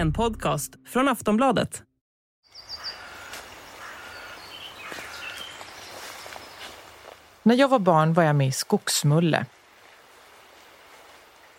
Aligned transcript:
En 0.00 0.12
podcast 0.12 0.72
från 0.86 1.08
Aftonbladet. 1.08 1.82
När 7.42 7.54
jag 7.54 7.68
var 7.68 7.78
barn 7.78 8.12
var 8.12 8.22
jag 8.22 8.36
med 8.36 8.48
i 8.48 8.52
Skogsmulle. 8.52 9.46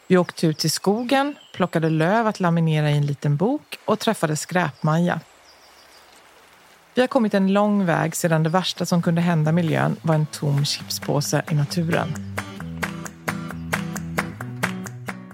Vi 0.07 0.17
åkte 0.17 0.47
ut 0.47 0.57
till 0.57 0.71
skogen, 0.71 1.35
plockade 1.53 1.89
löv 1.89 2.27
att 2.27 2.39
laminera 2.39 2.91
i 2.91 2.97
en 2.97 3.05
liten 3.05 3.37
bok 3.37 3.79
och 3.85 3.99
träffade 3.99 4.35
Skräpmaja. 4.35 5.19
Vi 6.93 7.01
har 7.01 7.07
kommit 7.07 7.33
en 7.33 7.53
lång 7.53 7.85
väg 7.85 8.15
sedan 8.15 8.43
det 8.43 8.49
värsta 8.49 8.85
som 8.85 9.01
kunde 9.01 9.21
hända 9.21 9.51
miljön 9.51 9.95
var 10.01 10.15
en 10.15 10.25
tom 10.25 10.65
chipspåse 10.65 11.43
i 11.51 11.55
naturen. 11.55 12.35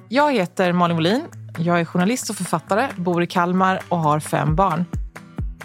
Jag 0.09 0.33
heter 0.33 0.71
Malin 0.71 0.97
Wollin. 0.97 1.36
Jag 1.59 1.79
är 1.79 1.85
journalist 1.85 2.29
och 2.29 2.35
författare, 2.35 2.87
bor 2.95 3.23
i 3.23 3.27
Kalmar 3.27 3.79
och 3.89 3.97
har 3.97 4.19
fem 4.19 4.55
barn. 4.55 4.85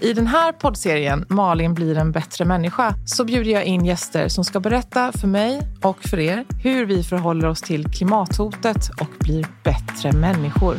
I 0.00 0.12
den 0.12 0.26
här 0.26 0.52
poddserien 0.52 1.26
Malin 1.28 1.74
blir 1.74 1.98
en 1.98 2.12
bättre 2.12 2.44
människa 2.44 2.94
så 3.06 3.24
bjuder 3.24 3.50
jag 3.50 3.64
in 3.64 3.84
gäster 3.84 4.28
som 4.28 4.44
ska 4.44 4.60
berätta 4.60 5.12
för 5.12 5.28
mig 5.28 5.62
och 5.82 6.02
för 6.02 6.18
er 6.18 6.44
hur 6.62 6.86
vi 6.86 7.02
förhåller 7.02 7.48
oss 7.48 7.62
till 7.62 7.84
klimathotet 7.84 8.90
och 9.00 9.08
blir 9.18 9.46
bättre 9.64 10.12
människor. 10.12 10.76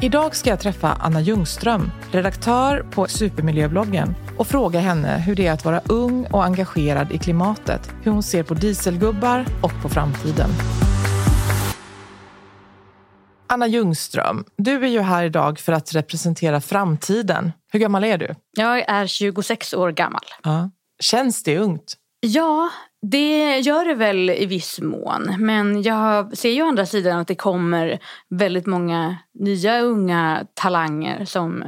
Idag 0.00 0.36
ska 0.36 0.50
jag 0.50 0.60
träffa 0.60 0.92
Anna 0.92 1.20
Ljungström, 1.20 1.90
redaktör 2.10 2.86
på 2.90 3.06
Supermiljöbloggen 3.08 4.14
och 4.38 4.46
fråga 4.46 4.80
henne 4.80 5.18
hur 5.18 5.34
det 5.34 5.46
är 5.46 5.52
att 5.52 5.64
vara 5.64 5.80
ung 5.88 6.26
och 6.26 6.44
engagerad 6.44 7.12
i 7.12 7.18
klimatet, 7.18 7.90
hur 8.02 8.12
hon 8.12 8.22
ser 8.22 8.42
på 8.42 8.54
dieselgubbar 8.54 9.46
och 9.62 9.82
på 9.82 9.88
framtiden. 9.88 10.50
Anna 13.46 13.66
Ljungström, 13.66 14.44
du 14.56 14.84
är 14.84 14.88
ju 14.88 15.00
här 15.00 15.24
idag 15.24 15.58
för 15.58 15.72
att 15.72 15.94
representera 15.94 16.60
framtiden. 16.60 17.52
Hur 17.72 17.80
gammal 17.80 18.04
är 18.04 18.18
du? 18.18 18.34
Jag 18.56 18.88
är 18.88 19.06
26 19.06 19.74
år 19.74 19.90
gammal. 19.90 20.24
Ja. 20.42 20.70
Känns 21.00 21.42
det 21.42 21.58
ungt? 21.58 21.94
Ja, 22.20 22.70
det 23.10 23.58
gör 23.58 23.84
det 23.84 23.94
väl 23.94 24.30
i 24.30 24.46
viss 24.46 24.80
mån. 24.80 25.34
Men 25.38 25.82
jag 25.82 26.36
ser 26.36 26.50
ju 26.50 26.62
å 26.62 26.68
andra 26.68 26.86
sidan 26.86 27.18
att 27.18 27.28
det 27.28 27.34
kommer 27.34 27.98
väldigt 28.30 28.66
många 28.66 29.16
nya 29.34 29.80
unga 29.80 30.46
talanger 30.54 31.24
som 31.24 31.62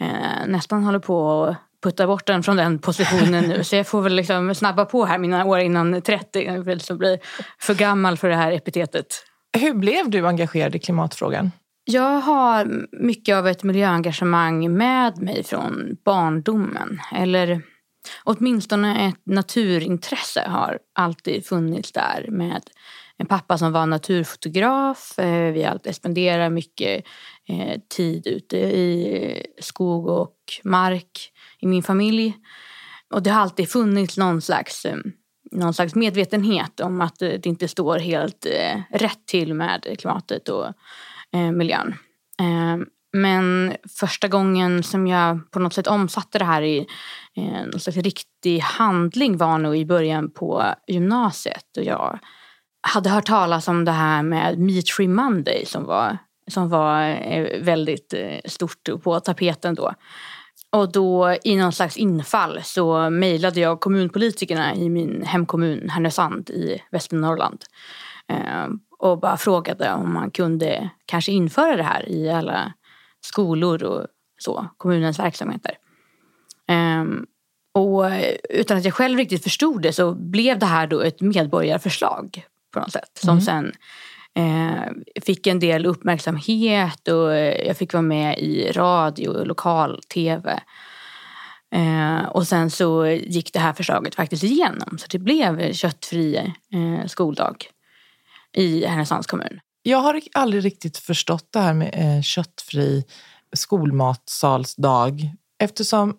eh, 0.00 0.46
nästan 0.46 0.84
håller 0.84 0.98
på 0.98 1.44
att 1.44 1.56
putta 1.82 2.06
bort 2.06 2.26
den 2.26 2.42
från 2.42 2.56
den 2.56 2.78
positionen 2.78 3.44
nu. 3.44 3.64
Så 3.64 3.76
jag 3.76 3.86
får 3.86 4.02
väl 4.02 4.14
liksom 4.14 4.54
snabba 4.54 4.84
på 4.84 5.04
här 5.04 5.18
mina 5.18 5.44
år 5.44 5.58
innan 5.58 6.02
30. 6.02 6.44
Jag 6.44 6.62
vill 6.62 6.80
så 6.80 6.94
bli 6.94 7.18
för 7.58 7.74
gammal 7.74 8.16
för 8.16 8.28
det 8.28 8.36
här 8.36 8.52
epitetet. 8.52 9.06
Hur 9.58 9.74
blev 9.74 10.10
du 10.10 10.26
engagerad 10.26 10.76
i 10.76 10.78
klimatfrågan? 10.78 11.50
Jag 11.84 12.20
har 12.20 12.86
mycket 12.92 13.36
av 13.36 13.48
ett 13.48 13.62
miljöengagemang 13.62 14.76
med 14.76 15.22
mig 15.22 15.44
från 15.44 15.96
barndomen. 16.04 17.00
Eller 17.14 17.62
åtminstone 18.24 19.08
ett 19.08 19.26
naturintresse 19.26 20.44
har 20.48 20.78
alltid 20.94 21.46
funnits 21.46 21.92
där 21.92 22.26
med 22.28 22.62
en 23.16 23.26
pappa 23.26 23.58
som 23.58 23.72
var 23.72 23.86
naturfotograf. 23.86 25.18
Eh, 25.18 25.52
vi 25.52 25.62
har 25.62 25.70
alltid 25.70 25.94
spenderat 25.94 26.52
mycket 26.52 27.04
eh, 27.48 27.80
tid 27.96 28.26
ute 28.26 28.56
i 28.56 29.46
skog 29.60 30.08
och 30.08 30.36
mark 30.64 31.32
i 31.60 31.66
min 31.66 31.82
familj. 31.82 32.34
Och 33.10 33.22
det 33.22 33.30
har 33.30 33.40
alltid 33.40 33.70
funnits 33.70 34.16
någon 34.16 34.40
slags, 34.40 34.84
eh, 34.84 34.96
någon 35.52 35.74
slags 35.74 35.94
medvetenhet 35.94 36.80
om 36.80 37.00
att 37.00 37.22
eh, 37.22 37.28
det 37.28 37.46
inte 37.46 37.68
står 37.68 37.98
helt 37.98 38.46
eh, 38.46 38.80
rätt 38.90 39.26
till 39.26 39.54
med 39.54 39.96
klimatet 39.98 40.48
och 40.48 40.66
miljön. 41.52 41.94
Ehm, 42.40 42.86
men 43.12 43.76
första 43.98 44.28
gången 44.28 44.82
som 44.82 45.06
jag 45.06 45.50
på 45.50 45.58
något 45.58 45.72
sätt 45.72 45.86
omsatte 45.86 46.38
det 46.38 46.44
här 46.44 46.62
i 46.62 46.86
någon 47.66 47.80
slags 47.80 47.96
riktig 47.96 48.58
handling 48.58 49.36
var 49.36 49.58
nog 49.58 49.76
i 49.76 49.84
början 49.84 50.30
på 50.30 50.64
gymnasiet. 50.86 51.76
Och 51.76 51.84
jag 51.84 52.18
hade 52.80 53.10
hört 53.10 53.26
talas 53.26 53.68
om 53.68 53.84
det 53.84 53.92
här 53.92 54.22
med 54.22 54.58
Meat 54.58 54.88
Free 54.88 55.08
Monday 55.08 55.66
som 55.66 55.84
var, 55.84 56.18
som 56.46 56.68
var 56.68 57.16
väldigt 57.60 58.14
stort 58.44 59.02
på 59.02 59.20
tapeten 59.20 59.74
då. 59.74 59.94
Och 60.70 60.92
då 60.92 61.36
i 61.44 61.56
någon 61.56 61.72
slags 61.72 61.96
infall 61.96 62.60
så 62.62 63.10
mejlade 63.10 63.60
jag 63.60 63.80
kommunpolitikerna 63.80 64.74
i 64.74 64.88
min 64.88 65.22
hemkommun 65.22 65.88
Härnösand 65.88 66.50
i 66.50 66.82
Västernorrland. 66.90 67.64
Eh, 68.28 68.66
och 68.98 69.20
bara 69.20 69.36
frågade 69.36 69.92
om 69.92 70.12
man 70.14 70.30
kunde 70.30 70.90
kanske 71.06 71.32
införa 71.32 71.76
det 71.76 71.82
här 71.82 72.08
i 72.08 72.30
alla 72.30 72.72
skolor 73.20 73.82
och 73.82 74.06
så, 74.38 74.66
kommunens 74.76 75.18
verksamheter. 75.18 75.78
Um, 77.00 77.26
och 77.72 78.04
utan 78.50 78.76
att 78.76 78.84
jag 78.84 78.94
själv 78.94 79.18
riktigt 79.18 79.42
förstod 79.42 79.82
det 79.82 79.92
så 79.92 80.14
blev 80.14 80.58
det 80.58 80.66
här 80.66 80.86
då 80.86 81.00
ett 81.00 81.20
medborgarförslag 81.20 82.44
på 82.72 82.80
något 82.80 82.92
sätt. 82.92 83.10
Som 83.14 83.30
mm. 83.30 83.40
sen 83.40 83.72
Eh, 84.36 85.22
fick 85.22 85.46
en 85.46 85.58
del 85.58 85.86
uppmärksamhet 85.86 87.08
och 87.08 87.36
jag 87.66 87.76
fick 87.76 87.92
vara 87.92 88.02
med 88.02 88.38
i 88.38 88.72
radio 88.72 89.28
och 89.28 89.46
lokal-tv. 89.46 90.60
Eh, 91.74 92.24
och 92.28 92.48
sen 92.48 92.70
så 92.70 93.06
gick 93.06 93.52
det 93.52 93.58
här 93.58 93.72
förslaget 93.72 94.14
faktiskt 94.14 94.44
igenom 94.44 94.98
så 94.98 95.06
det 95.10 95.18
blev 95.18 95.72
köttfri 95.72 96.36
eh, 96.72 97.06
skoldag 97.06 97.66
i 98.52 98.86
Härnösands 98.86 99.26
kommun. 99.26 99.60
Jag 99.82 99.98
har 99.98 100.20
aldrig 100.34 100.64
riktigt 100.64 100.98
förstått 100.98 101.48
det 101.50 101.60
här 101.60 101.74
med 101.74 102.24
köttfri 102.24 103.04
skolmatsalsdag 103.52 105.30
eftersom 105.58 106.16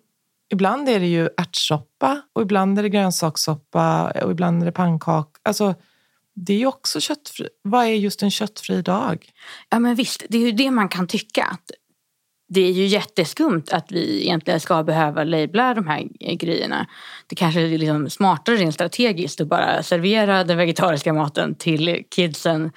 ibland 0.52 0.88
är 0.88 1.00
det 1.00 1.06
ju 1.06 1.28
ärtsoppa 1.36 2.22
och 2.32 2.42
ibland 2.42 2.78
är 2.78 2.82
det 2.82 2.88
grönsakssoppa 2.88 4.12
och 4.24 4.30
ibland 4.30 4.62
är 4.62 4.66
det 4.66 4.72
pannkaka. 4.72 5.40
Alltså, 5.42 5.74
det 6.46 6.52
är 6.52 6.58
ju 6.58 6.66
också 6.66 7.00
köttfri. 7.00 7.48
Vad 7.62 7.84
är 7.84 7.94
just 7.94 8.22
en 8.22 8.30
köttfri 8.30 8.82
dag? 8.82 9.26
Ja 9.68 9.78
men 9.78 9.94
visst, 9.94 10.24
det 10.28 10.38
är 10.38 10.42
ju 10.42 10.52
det 10.52 10.70
man 10.70 10.88
kan 10.88 11.06
tycka. 11.06 11.44
Att 11.44 11.70
det 12.48 12.60
är 12.60 12.72
ju 12.72 12.86
jätteskumt 12.86 13.64
att 13.70 13.92
vi 13.92 14.22
egentligen 14.22 14.60
ska 14.60 14.82
behöva 14.82 15.24
labla 15.24 15.74
de 15.74 15.86
här 15.86 16.08
grejerna. 16.34 16.86
Det 17.26 17.36
kanske 17.36 17.60
är 17.60 17.78
liksom 17.78 18.10
smartare 18.10 18.56
rent 18.56 18.74
strategiskt 18.74 19.40
att 19.40 19.48
bara 19.48 19.82
servera 19.82 20.44
den 20.44 20.58
vegetariska 20.58 21.12
maten 21.12 21.54
till 21.54 22.04
kidsen 22.10 22.72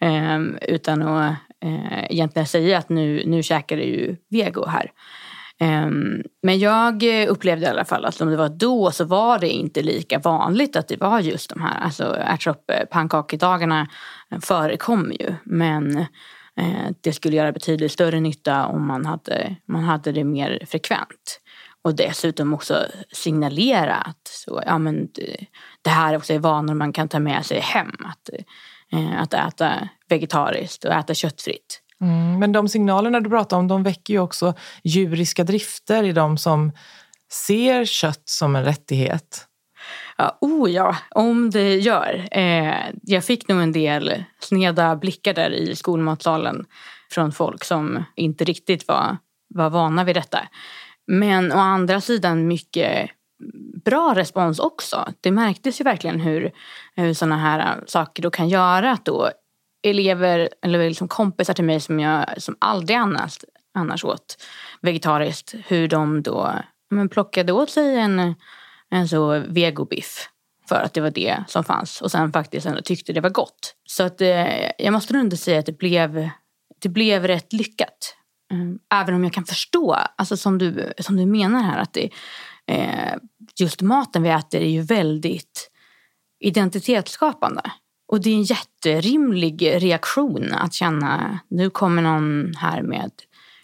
eh, 0.00 0.40
utan 0.62 1.02
att 1.02 1.34
eh, 1.64 2.04
egentligen 2.04 2.46
säga 2.46 2.78
att 2.78 2.88
nu, 2.88 3.22
nu 3.26 3.42
käkar 3.42 3.76
du 3.76 3.82
ju 3.82 4.16
vego 4.30 4.66
här. 4.66 4.92
Ehm, 5.60 6.22
men 6.42 6.58
jag 6.58 7.02
upplevde 7.28 7.66
i 7.66 7.68
alla 7.68 7.84
fall 7.84 8.04
att 8.04 8.20
om 8.20 8.30
det 8.30 8.36
var 8.36 8.48
då 8.48 8.90
så 8.90 9.04
var 9.04 9.38
det 9.38 9.48
inte 9.48 9.82
lika 9.82 10.18
vanligt 10.18 10.76
att 10.76 10.88
det 10.88 11.00
var 11.00 11.20
just 11.20 11.50
de 11.50 11.62
här 11.62 11.80
alltså 11.80 12.16
ärtsopppannkakedagarna 12.20 13.88
förekom 14.40 15.12
ju. 15.12 15.34
Men 15.44 15.96
eh, 16.56 16.90
det 17.00 17.12
skulle 17.12 17.36
göra 17.36 17.52
betydligt 17.52 17.92
större 17.92 18.20
nytta 18.20 18.66
om 18.66 18.86
man 18.86 19.06
hade, 19.06 19.56
man 19.68 19.84
hade 19.84 20.12
det 20.12 20.24
mer 20.24 20.64
frekvent. 20.66 21.40
Och 21.82 21.94
dessutom 21.94 22.54
också 22.54 22.86
signalera 23.12 23.94
att 23.94 24.28
så, 24.28 24.62
ja, 24.66 24.78
men 24.78 25.08
det, 25.14 25.46
det 25.82 25.90
här 25.90 26.16
också 26.16 26.32
är 26.32 26.38
vanor 26.38 26.74
man 26.74 26.92
kan 26.92 27.08
ta 27.08 27.18
med 27.18 27.46
sig 27.46 27.60
hem. 27.60 27.92
Att, 28.04 28.30
eh, 28.92 29.22
att 29.22 29.34
äta 29.34 29.88
vegetariskt 30.08 30.84
och 30.84 30.92
äta 30.92 31.14
köttfritt. 31.14 31.83
Mm, 32.04 32.38
men 32.38 32.52
de 32.52 32.68
signalerna 32.68 33.20
du 33.20 33.30
pratar 33.30 33.56
om 33.56 33.68
de 33.68 33.82
väcker 33.82 34.14
ju 34.14 34.20
också 34.20 34.54
djuriska 34.82 35.44
drifter 35.44 36.04
i 36.04 36.12
de 36.12 36.38
som 36.38 36.72
ser 37.32 37.84
kött 37.84 38.22
som 38.24 38.56
en 38.56 38.64
rättighet. 38.64 39.46
Ja, 40.16 40.38
oh 40.40 40.70
ja, 40.70 40.96
om 41.10 41.50
det 41.50 41.76
gör. 41.76 42.28
Eh, 42.30 42.74
jag 43.02 43.24
fick 43.24 43.48
nog 43.48 43.62
en 43.62 43.72
del 43.72 44.24
sneda 44.40 44.96
blickar 44.96 45.34
där 45.34 45.50
i 45.50 45.76
skolmatsalen 45.76 46.64
från 47.10 47.32
folk 47.32 47.64
som 47.64 48.04
inte 48.16 48.44
riktigt 48.44 48.88
var, 48.88 49.16
var 49.54 49.70
vana 49.70 50.04
vid 50.04 50.16
detta. 50.16 50.48
Men 51.06 51.52
å 51.52 51.58
andra 51.58 52.00
sidan 52.00 52.46
mycket 52.46 53.10
bra 53.84 54.14
respons 54.14 54.58
också. 54.58 55.08
Det 55.20 55.30
märktes 55.30 55.80
ju 55.80 55.84
verkligen 55.84 56.20
hur, 56.20 56.50
hur 56.96 57.14
sådana 57.14 57.36
här 57.36 57.84
saker 57.86 58.22
då 58.22 58.30
kan 58.30 58.48
göra 58.48 58.92
att 58.92 59.04
då 59.04 59.30
elever 59.84 60.48
eller 60.62 60.88
liksom 60.88 61.08
kompisar 61.08 61.54
till 61.54 61.64
mig 61.64 61.80
som, 61.80 62.00
jag, 62.00 62.42
som 62.42 62.56
aldrig 62.58 62.96
annars, 62.96 63.38
annars 63.74 64.04
åt 64.04 64.42
vegetariskt, 64.80 65.54
hur 65.66 65.88
de 65.88 66.22
då 66.22 66.52
men, 66.90 67.08
plockade 67.08 67.52
åt 67.52 67.70
sig 67.70 67.98
en, 67.98 68.34
en 68.90 69.08
så 69.08 69.38
vegobiff 69.48 70.28
för 70.68 70.76
att 70.76 70.94
det 70.94 71.00
var 71.00 71.10
det 71.10 71.44
som 71.48 71.64
fanns 71.64 72.00
och 72.00 72.10
sen 72.10 72.32
faktiskt 72.32 72.66
ändå 72.66 72.82
tyckte 72.82 73.12
det 73.12 73.20
var 73.20 73.30
gott. 73.30 73.74
Så 73.88 74.02
att 74.02 74.20
eh, 74.20 74.70
jag 74.78 74.92
måste 74.92 75.12
nog 75.12 75.20
ändå 75.20 75.36
säga 75.36 75.58
att 75.58 75.66
det 75.66 75.78
blev, 75.78 76.30
det 76.82 76.88
blev 76.88 77.26
rätt 77.26 77.52
lyckat. 77.52 78.16
Mm, 78.52 78.78
även 78.94 79.14
om 79.14 79.24
jag 79.24 79.32
kan 79.32 79.44
förstå, 79.44 79.92
alltså 79.92 80.36
som 80.36 80.58
du, 80.58 80.92
som 80.98 81.16
du 81.16 81.26
menar 81.26 81.62
här, 81.62 81.78
att 81.78 81.92
det, 81.92 82.10
eh, 82.66 83.14
just 83.60 83.82
maten 83.82 84.22
vi 84.22 84.28
äter 84.28 84.60
är 84.60 84.68
ju 84.68 84.82
väldigt 84.82 85.70
identitetsskapande. 86.40 87.62
Och 88.14 88.20
det 88.20 88.30
är 88.30 88.34
en 88.34 88.42
jätterimlig 88.42 89.82
reaktion 89.82 90.52
att 90.52 90.72
känna, 90.72 91.38
nu 91.48 91.70
kommer 91.70 92.02
någon 92.02 92.54
här 92.56 92.82
med, 92.82 93.10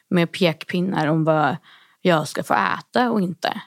med 0.08 0.32
pekpinnar 0.32 1.06
om 1.06 1.24
vad 1.24 1.56
jag 2.00 2.28
ska 2.28 2.42
få 2.42 2.54
äta 2.54 3.10
och 3.10 3.20
inte. 3.20 3.60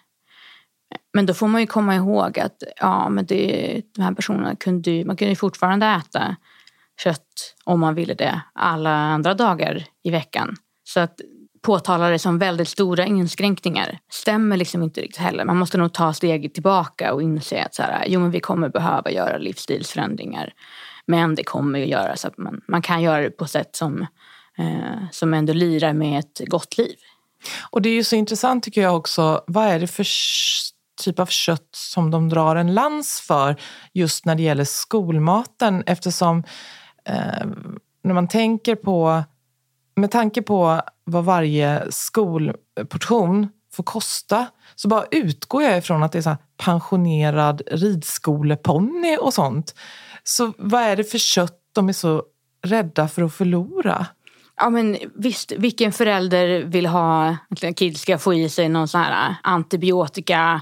Men 1.13 1.25
då 1.25 1.33
får 1.33 1.47
man 1.47 1.62
ju 1.62 1.68
komma 1.68 1.95
ihåg 1.95 2.39
att 2.39 2.63
ja, 2.80 3.09
men 3.09 3.25
det, 3.25 3.81
de 3.95 4.01
här 4.01 4.13
personerna 4.13 4.56
kunde, 4.56 5.06
man 5.06 5.18
kunde 5.18 5.30
ju 5.30 5.35
fortfarande 5.35 5.85
äta 5.85 6.35
kött 7.03 7.56
om 7.63 7.79
man 7.79 7.95
ville 7.95 8.13
det 8.13 8.41
alla 8.53 8.95
andra 8.95 9.33
dagar 9.33 9.86
i 10.03 10.12
veckan. 10.12 10.56
Så 10.83 11.00
att 11.00 11.21
påtala 11.63 12.10
det 12.10 12.19
som 12.19 12.39
väldigt 12.39 12.69
stora 12.69 13.06
inskränkningar 13.06 14.00
stämmer 14.12 14.57
liksom 14.57 14.83
inte 14.83 15.01
riktigt 15.01 15.21
heller. 15.21 15.45
Man 15.45 15.57
måste 15.57 15.77
nog 15.77 15.94
ta 15.94 16.13
steget 16.13 16.54
tillbaka 16.54 17.13
och 17.13 17.21
inse 17.21 17.63
att 17.63 17.75
så 17.75 17.83
här, 17.83 18.06
jo, 18.07 18.19
men 18.19 18.31
vi 18.31 18.39
kommer 18.39 18.69
behöva 18.69 19.12
göra 19.12 19.38
livsstilsförändringar. 19.38 20.54
Men 21.06 21.36
det 21.36 21.44
kommer 21.44 21.81
att 21.81 21.88
göra 21.88 22.15
så 22.15 22.27
att 22.27 22.38
man, 22.38 22.62
man 22.68 22.81
kan 22.81 23.01
göra 23.01 23.21
det 23.21 23.30
på 23.30 23.48
sätt 23.48 23.75
som, 23.75 24.01
eh, 24.57 25.10
som 25.12 25.33
ändå 25.33 25.54
lirar 25.54 25.94
med 25.94 26.19
ett 26.19 26.42
gott 26.48 26.77
liv. 26.77 26.95
Och 27.71 27.81
det 27.81 27.89
är 27.89 27.94
ju 27.94 28.04
så 28.04 28.15
intressant 28.15 28.63
tycker 28.63 28.81
jag 28.81 28.98
också, 28.98 29.44
vad 29.48 29.68
är 29.68 29.80
det 29.80 29.88
för 29.88 30.07
typ 31.04 31.19
av 31.19 31.25
kött 31.25 31.69
som 31.71 32.12
de 32.12 32.30
drar 32.30 32.56
en 32.56 32.74
lans 32.74 33.24
för 33.27 33.56
just 33.94 34.25
när 34.25 34.36
det 34.36 34.44
gäller 34.44 34.63
skolmaten 34.63 35.83
eftersom 35.86 36.44
eh, 37.06 37.48
när 38.04 38.13
man 38.13 38.27
tänker 38.27 38.75
på 38.75 39.24
med 39.95 40.12
tanke 40.12 40.42
på 40.42 40.81
vad 41.04 41.25
varje 41.25 41.92
skolportion 41.92 43.50
får 43.74 43.84
kosta 43.84 44.48
så 44.75 44.88
bara 44.88 45.06
utgår 45.12 45.63
jag 45.63 45.78
ifrån 45.78 46.04
att 46.04 46.12
det 46.12 46.18
är 46.18 46.22
så 46.22 46.38
pensionerad 46.57 47.62
ridskoleponny 47.68 49.18
och 49.18 49.34
sånt. 49.34 49.75
Så 50.24 50.54
vad 50.57 50.81
är 50.81 50.95
det 50.95 51.04
för 51.04 51.18
kött 51.18 51.60
de 51.74 51.90
är 51.90 51.94
så 51.94 52.24
rädda 52.63 53.07
för 53.07 53.22
att 53.22 53.34
förlora? 53.34 54.06
Ja 54.56 54.69
men 54.69 54.98
visst, 55.16 55.51
vilken 55.51 55.92
förälder 55.92 56.63
vill 56.63 56.86
ha 56.86 57.38
att 57.50 57.75
kids 57.75 58.01
ska 58.01 58.18
få 58.18 58.34
i 58.34 58.50
sig 58.50 58.69
någon 58.69 58.88
sån 58.88 59.01
här 59.01 59.30
äh, 59.30 59.36
antibiotika 59.44 60.62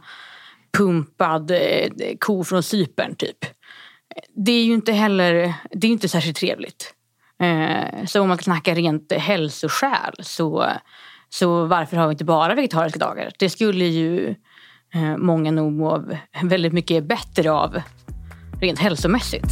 pumpad 0.78 1.52
eh, 1.52 1.90
ko 2.20 2.44
från 2.44 2.64
Cypern 2.64 3.16
typ. 3.16 3.38
Det 4.36 4.52
är 4.52 4.64
ju 4.64 4.74
inte 4.74 4.92
heller, 4.92 5.54
det 5.72 5.88
är 5.88 5.92
inte 5.92 6.10
särskilt 6.10 6.38
trevligt. 6.38 6.94
Eh, 7.42 8.06
så 8.06 8.22
om 8.22 8.28
man 8.28 8.38
snackar 8.38 8.76
rent 8.76 9.12
hälsoskäl 9.12 10.14
så, 10.20 10.66
så 11.30 11.66
varför 11.66 11.98
har 11.98 12.08
vi 12.08 12.12
inte 12.12 12.26
bara 12.26 12.56
vegetariska 12.56 13.00
dagar? 13.00 13.32
Det 13.40 13.50
skulle 13.50 13.86
ju 13.86 14.36
eh, 14.94 15.18
många 15.18 15.52
nog 15.52 15.72
må 15.72 16.04
väldigt 16.44 16.74
mycket 16.74 17.04
bättre 17.04 17.52
av 17.52 17.82
rent 18.62 18.80
hälsomässigt. 18.80 19.52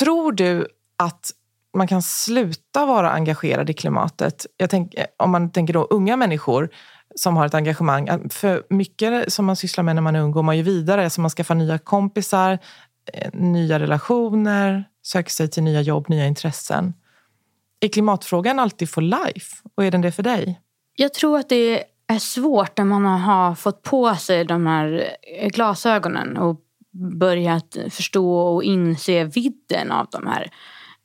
Tror 0.00 0.32
du 0.32 0.66
att 0.98 1.30
man 1.76 1.88
kan 1.88 2.02
sluta 2.02 2.86
vara 2.86 3.10
engagerad 3.10 3.70
i 3.70 3.74
klimatet? 3.74 4.46
Jag 4.56 4.70
tänk, 4.70 4.94
eh, 4.94 5.06
om 5.16 5.30
man 5.30 5.50
tänker 5.50 5.74
då 5.74 5.84
unga 5.84 6.16
människor 6.16 6.70
som 7.14 7.36
har 7.36 7.46
ett 7.46 7.54
engagemang. 7.54 8.28
För 8.30 8.62
mycket 8.70 9.32
som 9.32 9.44
man 9.44 9.56
sysslar 9.56 9.84
med 9.84 9.94
när 9.94 10.02
man 10.02 10.16
är 10.16 10.20
ung 10.20 10.30
går 10.30 10.42
man 10.42 10.56
ju 10.56 10.62
vidare. 10.62 11.10
Så 11.10 11.20
man 11.20 11.30
skaffar 11.30 11.54
nya 11.54 11.78
kompisar, 11.78 12.58
Eh, 13.12 13.30
nya 13.32 13.78
relationer, 13.78 14.84
söker 15.02 15.30
sig 15.30 15.50
till 15.50 15.62
nya 15.62 15.80
jobb, 15.80 16.08
nya 16.08 16.26
intressen. 16.26 16.94
Är 17.80 17.88
klimatfrågan 17.88 18.58
alltid 18.58 18.90
for 18.90 19.02
life? 19.02 19.56
Och 19.76 19.84
är 19.84 19.90
den 19.90 20.00
det 20.00 20.12
för 20.12 20.22
dig? 20.22 20.60
Jag 20.96 21.14
tror 21.14 21.38
att 21.38 21.48
det 21.48 21.84
är 22.06 22.18
svårt 22.18 22.78
när 22.78 22.84
man 22.84 23.04
har 23.04 23.54
fått 23.54 23.82
på 23.82 24.14
sig 24.14 24.44
de 24.44 24.66
här 24.66 25.16
eh, 25.38 25.48
glasögonen 25.48 26.36
och 26.36 26.60
börjat 27.18 27.76
förstå 27.90 28.38
och 28.38 28.64
inse 28.64 29.24
vidden 29.24 29.92
av 29.92 30.06
de 30.10 30.26
här 30.26 30.50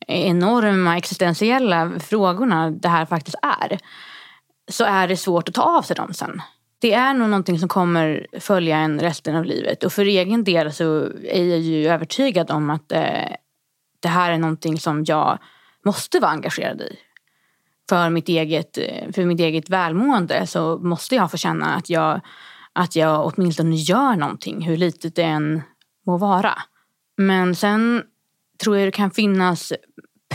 enorma 0.07 0.97
existentiella 0.97 1.99
frågorna 1.99 2.71
det 2.71 2.87
här 2.87 3.05
faktiskt 3.05 3.37
är. 3.41 3.79
Så 4.71 4.83
är 4.83 5.07
det 5.07 5.17
svårt 5.17 5.49
att 5.49 5.55
ta 5.55 5.61
av 5.61 5.81
sig 5.81 5.95
dem 5.95 6.13
sen 6.13 6.41
det 6.81 6.93
är 6.93 7.13
nog 7.13 7.29
någonting 7.29 7.59
som 7.59 7.69
kommer 7.69 8.27
följa 8.39 8.77
en 8.77 8.99
resten 8.99 9.35
av 9.35 9.45
livet. 9.45 9.83
Och 9.83 9.93
för 9.93 10.05
egen 10.05 10.43
del 10.43 10.73
så 10.73 11.11
är 11.23 11.43
jag 11.43 11.59
ju 11.59 11.87
övertygad 11.87 12.51
om 12.51 12.69
att 12.69 12.91
eh, 12.91 13.35
det 13.99 14.07
här 14.07 14.31
är 14.31 14.37
någonting 14.37 14.79
som 14.79 15.03
jag 15.05 15.39
måste 15.85 16.19
vara 16.19 16.31
engagerad 16.31 16.81
i. 16.81 16.99
För 17.89 18.09
mitt 18.09 18.29
eget, 18.29 18.77
eh, 18.77 19.11
för 19.11 19.25
mitt 19.25 19.39
eget 19.39 19.69
välmående 19.69 20.47
så 20.47 20.77
måste 20.77 21.15
jag 21.15 21.31
få 21.31 21.37
känna 21.37 21.75
att 21.75 21.89
jag, 21.89 22.21
att 22.73 22.95
jag 22.95 23.25
åtminstone 23.25 23.75
gör 23.75 24.15
någonting, 24.15 24.61
hur 24.61 24.77
litet 24.77 25.15
det 25.15 25.23
än 25.23 25.61
må 26.05 26.17
vara. 26.17 26.53
Men 27.17 27.55
sen 27.55 28.03
tror 28.63 28.77
jag 28.77 28.87
det 28.87 28.91
kan 28.91 29.11
finnas 29.11 29.73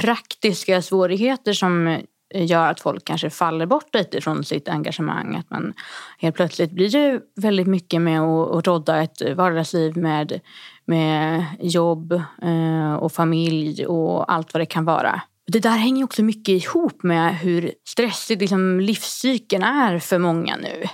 praktiska 0.00 0.82
svårigheter 0.82 1.52
som 1.52 2.00
gör 2.44 2.71
att 2.71 2.81
folk 2.81 3.05
kanske 3.05 3.31
faller 3.31 3.67
bort 3.67 3.94
lite 3.94 4.21
från 4.21 4.44
sitt 4.44 4.69
engagemang. 4.69 5.37
Att 5.37 5.50
man 5.50 5.75
helt 6.19 6.37
plötsligt 6.37 6.71
blir 6.71 6.91
det 6.91 7.21
väldigt 7.37 7.67
mycket 7.67 8.03
med 8.03 8.21
att, 8.21 8.67
rodda 8.67 9.03
ett 9.03 9.37
vardagsliv 9.37 9.97
med, 9.97 10.41
med 10.85 11.44
jobb 11.61 12.12
eh, 12.43 12.94
och 12.94 13.12
familj 13.12 13.87
och 13.87 14.33
allt 14.33 14.55
vad 14.55 14.61
det 14.61 14.67
kan 14.67 14.85
vara. 14.85 15.21
Det 15.47 15.61
där 15.61 15.77
hänger 15.77 16.05
också 16.05 16.23
mycket 16.23 16.65
ihop 16.65 17.03
med 17.03 17.38
hur 17.38 17.73
stressig 17.88 18.41
liksom, 18.41 18.81
livscykeln 18.81 19.62
är 19.62 19.99
för 19.99 20.19
många 20.19 20.56
nu. 20.56 20.85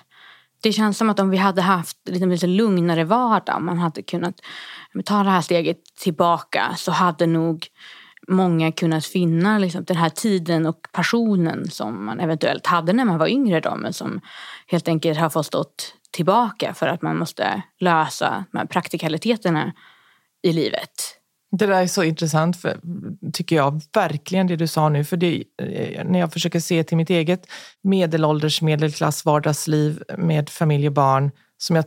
Det 0.62 0.72
känns 0.72 0.98
som 0.98 1.10
att 1.10 1.20
om 1.20 1.30
vi 1.30 1.36
hade 1.36 1.62
haft 1.62 1.96
liksom, 2.08 2.30
lite 2.30 2.46
lugnare 2.46 3.04
vardag, 3.04 3.56
om 3.56 3.66
man 3.66 3.78
hade 3.78 4.02
kunnat 4.02 4.34
ta 5.04 5.22
det 5.22 5.30
här 5.30 5.40
steget 5.40 5.78
tillbaka 6.00 6.74
så 6.76 6.90
hade 6.90 7.26
nog 7.26 7.66
många 8.28 8.72
kunnat 8.72 9.06
finna 9.06 9.58
liksom, 9.58 9.84
den 9.84 9.96
här 9.96 10.08
tiden 10.08 10.66
och 10.66 10.88
passionen 10.92 11.70
som 11.70 12.04
man 12.04 12.20
eventuellt 12.20 12.66
hade 12.66 12.92
när 12.92 13.04
man 13.04 13.18
var 13.18 13.28
yngre 13.28 13.60
då, 13.60 13.76
men 13.76 13.92
som 13.92 14.20
helt 14.66 14.88
enkelt 14.88 15.18
har 15.18 15.30
fått 15.30 15.46
stått 15.46 15.94
tillbaka 16.10 16.74
för 16.74 16.86
att 16.86 17.02
man 17.02 17.18
måste 17.18 17.62
lösa 17.80 18.44
de 18.52 18.58
här 18.58 18.66
praktikaliteterna 18.66 19.72
i 20.42 20.52
livet. 20.52 21.18
Det 21.56 21.66
där 21.66 21.82
är 21.82 21.86
så 21.86 22.02
intressant, 22.02 22.56
för, 22.56 22.78
tycker 23.32 23.56
jag. 23.56 23.82
Verkligen 23.94 24.46
det 24.46 24.56
du 24.56 24.66
sa 24.66 24.88
nu. 24.88 25.04
För 25.04 25.16
det, 25.16 25.44
eh, 25.62 26.04
när 26.04 26.18
jag 26.18 26.32
försöker 26.32 26.60
se 26.60 26.84
till 26.84 26.96
mitt 26.96 27.10
eget 27.10 27.46
medelålders, 27.82 28.62
medelklass 28.62 29.24
vardagsliv 29.24 30.02
med 30.18 30.50
familj 30.50 30.86
och 30.86 30.92
barn 30.92 31.30
som 31.58 31.76
jag 31.76 31.84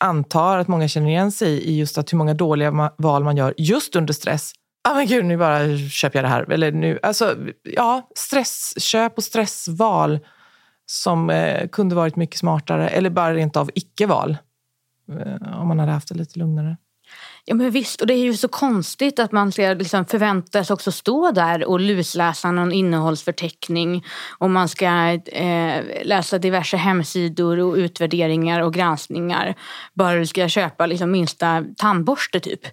antar 0.00 0.58
att 0.58 0.68
många 0.68 0.88
känner 0.88 1.08
igen 1.08 1.32
sig 1.32 1.50
i, 1.50 1.78
just 1.78 1.98
att 1.98 2.12
hur 2.12 2.18
många 2.18 2.34
dåliga 2.34 2.92
val 2.98 3.24
man 3.24 3.36
gör 3.36 3.54
just 3.56 3.96
under 3.96 4.12
stress 4.12 4.52
ah, 4.88 4.94
men 4.94 5.06
gud, 5.06 5.24
nu 5.24 5.36
bara 5.36 5.78
köper 5.78 6.18
jag 6.18 6.24
det 6.24 6.28
här. 6.28 6.50
Eller 6.50 6.72
nu, 6.72 6.98
alltså, 7.02 7.36
ja, 7.62 8.08
stressköp 8.14 9.16
och 9.16 9.24
stressval 9.24 10.18
som 10.86 11.30
eh, 11.30 11.68
kunde 11.68 11.94
varit 11.94 12.16
mycket 12.16 12.38
smartare. 12.38 12.88
Eller 12.88 13.10
bara 13.10 13.34
rent 13.34 13.56
av 13.56 13.70
icke-val. 13.74 14.36
Eh, 15.12 15.60
om 15.60 15.68
man 15.68 15.78
hade 15.78 15.92
haft 15.92 16.08
det 16.08 16.14
lite 16.14 16.38
lugnare. 16.38 16.76
Ja 17.44 17.54
men 17.54 17.70
visst, 17.70 18.00
och 18.00 18.06
det 18.06 18.14
är 18.14 18.24
ju 18.24 18.34
så 18.34 18.48
konstigt 18.48 19.18
att 19.18 19.32
man 19.32 19.52
ska 19.52 19.62
liksom 19.62 20.04
förväntas 20.04 20.70
också 20.70 20.92
stå 20.92 21.30
där 21.30 21.64
och 21.64 21.80
lusläsa 21.80 22.50
någon 22.50 22.72
innehållsförteckning 22.72 24.04
och 24.38 24.50
man 24.50 24.68
ska 24.68 24.86
eh, 25.26 25.82
läsa 26.04 26.38
diverse 26.38 26.76
hemsidor 26.76 27.58
och 27.58 27.74
utvärderingar 27.74 28.60
och 28.60 28.74
granskningar 28.74 29.54
bara 29.94 30.18
du 30.18 30.26
ska 30.26 30.48
köpa 30.48 30.86
liksom 30.86 31.10
minsta 31.10 31.64
tandborste 31.76 32.40
typ. 32.40 32.66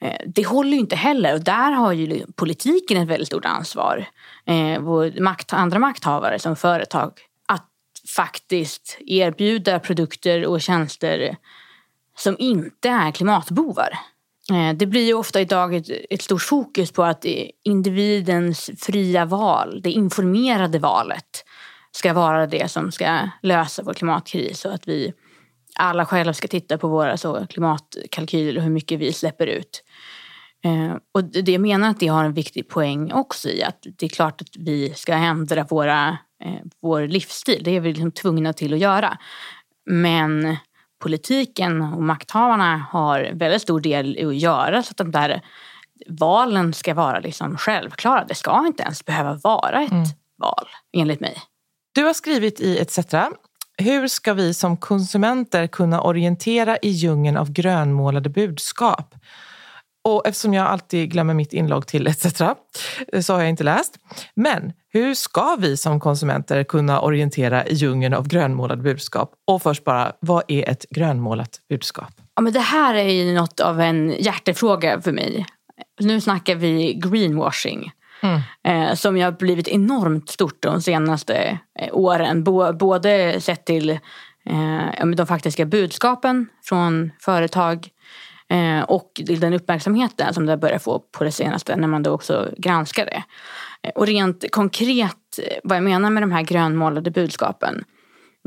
Eh, 0.00 0.20
det 0.26 0.46
håller 0.46 0.72
ju 0.72 0.78
inte 0.78 0.96
heller 0.96 1.34
och 1.34 1.40
där 1.40 1.70
har 1.72 1.92
ju 1.92 2.26
politiken 2.36 3.02
ett 3.02 3.08
väldigt 3.08 3.28
stort 3.28 3.44
ansvar. 3.44 4.08
Eh, 4.46 4.80
makt, 5.20 5.52
andra 5.52 5.78
makthavare 5.78 6.38
som 6.38 6.56
företag 6.56 7.12
att 7.48 7.68
faktiskt 8.16 8.98
erbjuda 9.06 9.78
produkter 9.78 10.46
och 10.46 10.60
tjänster 10.60 11.36
som 12.18 12.36
inte 12.38 12.88
är 12.88 13.10
klimatbovar. 13.10 13.98
Eh, 14.52 14.76
det 14.76 14.86
blir 14.86 15.06
ju 15.06 15.14
ofta 15.14 15.40
idag 15.40 15.74
ett, 15.74 15.86
ett 16.10 16.22
stort 16.22 16.42
fokus 16.42 16.92
på 16.92 17.04
att 17.04 17.24
individens 17.64 18.70
fria 18.78 19.24
val, 19.24 19.80
det 19.82 19.90
informerade 19.90 20.78
valet 20.78 21.44
ska 21.92 22.12
vara 22.12 22.46
det 22.46 22.70
som 22.70 22.92
ska 22.92 23.28
lösa 23.42 23.82
vår 23.82 23.94
klimatkris 23.94 24.64
och 24.64 24.74
att 24.74 24.88
vi 24.88 25.12
alla 25.74 26.06
själva 26.06 26.34
ska 26.34 26.48
titta 26.48 26.78
på 26.78 26.88
våra 26.88 27.16
så, 27.16 27.46
klimatkalkyler 27.46 28.56
och 28.56 28.64
hur 28.64 28.70
mycket 28.70 28.98
vi 28.98 29.12
släpper 29.12 29.46
ut. 29.46 29.84
Eh, 30.64 30.96
och 31.14 31.24
det 31.24 31.52
jag 31.52 31.60
menar 31.60 31.90
att 31.90 32.00
det 32.00 32.06
har 32.06 32.24
en 32.24 32.34
viktig 32.34 32.68
poäng 32.68 33.12
också 33.12 33.48
i 33.48 33.62
att 33.62 33.86
det 33.98 34.06
är 34.06 34.10
klart 34.10 34.40
att 34.40 34.56
vi 34.58 34.94
ska 34.94 35.12
ändra 35.12 35.64
våra, 35.64 36.08
eh, 36.44 36.60
vår 36.82 37.06
livsstil. 37.06 37.62
Det 37.64 37.70
är 37.70 37.80
vi 37.80 37.88
liksom 37.88 38.12
tvungna 38.12 38.52
till 38.52 38.74
att 38.74 38.80
göra. 38.80 39.18
Men 39.86 40.56
politiken 40.98 41.82
och 41.82 42.02
makthavarna 42.02 42.86
har 42.90 43.30
väldigt 43.32 43.62
stor 43.62 43.80
del 43.80 44.16
i 44.18 44.24
att 44.24 44.36
göra 44.36 44.82
så 44.82 44.90
att 44.90 44.96
de 44.96 45.10
där 45.10 45.42
valen 46.08 46.72
ska 46.74 46.94
vara 46.94 47.20
liksom 47.20 47.56
självklara. 47.56 48.24
Det 48.24 48.34
ska 48.34 48.66
inte 48.66 48.82
ens 48.82 49.04
behöva 49.04 49.34
vara 49.34 49.82
ett 49.82 49.90
mm. 49.90 50.04
val, 50.36 50.68
enligt 50.92 51.20
mig. 51.20 51.36
Du 51.94 52.04
har 52.04 52.12
skrivit 52.12 52.60
i 52.60 52.78
ETC. 52.78 53.14
Hur 53.78 54.08
ska 54.08 54.34
vi 54.34 54.54
som 54.54 54.76
konsumenter 54.76 55.66
kunna 55.66 56.00
orientera 56.00 56.76
i 56.76 56.88
djungeln 56.88 57.36
av 57.36 57.52
grönmålade 57.52 58.28
budskap? 58.28 59.14
Och 60.08 60.26
eftersom 60.26 60.54
jag 60.54 60.66
alltid 60.66 61.10
glömmer 61.10 61.34
mitt 61.34 61.52
inlogg 61.52 61.86
till 61.86 62.06
ETC 62.06 62.42
så 63.20 63.32
har 63.32 63.40
jag 63.40 63.48
inte 63.48 63.64
läst. 63.64 63.98
Men 64.34 64.72
hur 64.92 65.14
ska 65.14 65.56
vi 65.60 65.76
som 65.76 66.00
konsumenter 66.00 66.64
kunna 66.64 67.00
orientera 67.00 67.66
i 67.66 67.74
djungeln 67.74 68.14
av 68.14 68.28
grönmålade 68.28 68.82
budskap? 68.82 69.32
Och 69.46 69.62
först 69.62 69.84
bara, 69.84 70.12
vad 70.20 70.42
är 70.48 70.68
ett 70.68 70.84
grönmålat 70.90 71.50
budskap? 71.68 72.12
Ja, 72.34 72.42
men 72.42 72.52
det 72.52 72.60
här 72.60 72.94
är 72.94 73.08
ju 73.08 73.34
något 73.34 73.60
av 73.60 73.80
en 73.80 74.14
hjärtefråga 74.18 75.00
för 75.00 75.12
mig. 75.12 75.46
Nu 76.00 76.20
snackar 76.20 76.54
vi 76.54 76.94
greenwashing. 76.94 77.92
Mm. 78.22 78.40
Eh, 78.64 78.94
som 78.94 79.16
ju 79.16 79.24
har 79.24 79.32
blivit 79.32 79.68
enormt 79.68 80.30
stort 80.30 80.62
de 80.62 80.82
senaste 80.82 81.58
eh, 81.80 81.88
åren. 81.92 82.44
både 82.78 83.40
sett 83.40 83.64
till 83.64 83.90
eh, 83.90 85.06
de 85.16 85.26
faktiska 85.26 85.66
budskapen 85.66 86.46
från 86.64 87.10
företag 87.20 87.88
Eh, 88.50 88.82
och 88.82 89.20
den 89.26 89.54
uppmärksamheten 89.54 90.34
som 90.34 90.46
det 90.46 90.56
börjar 90.56 90.78
få 90.78 90.98
på 90.98 91.24
det 91.24 91.32
senaste 91.32 91.76
när 91.76 91.88
man 91.88 92.02
då 92.02 92.10
också 92.10 92.48
granskar 92.56 93.04
det. 93.04 93.22
Eh, 93.82 93.90
och 93.94 94.06
rent 94.06 94.50
konkret 94.50 95.38
eh, 95.42 95.58
vad 95.64 95.76
jag 95.76 95.84
menar 95.84 96.10
med 96.10 96.22
de 96.22 96.32
här 96.32 96.42
grönmålade 96.42 97.10
budskapen 97.10 97.84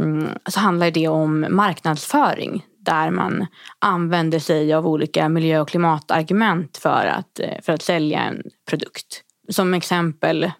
mm, 0.01 0.27
så 0.45 0.59
handlar 0.59 0.91
det 0.91 1.07
om 1.07 1.45
marknadsföring 1.49 2.65
där 2.85 3.11
man 3.11 3.47
använder 3.79 4.39
sig 4.39 4.73
av 4.73 4.87
olika 4.87 5.29
miljö 5.29 5.59
och 5.59 5.69
klimatargument 5.69 6.77
för 6.77 7.05
att, 7.05 7.39
eh, 7.39 7.61
för 7.61 7.73
att 7.73 7.81
sälja 7.81 8.19
en 8.19 8.43
produkt. 8.69 9.23
Som 9.49 9.73
exempel, 9.73 10.51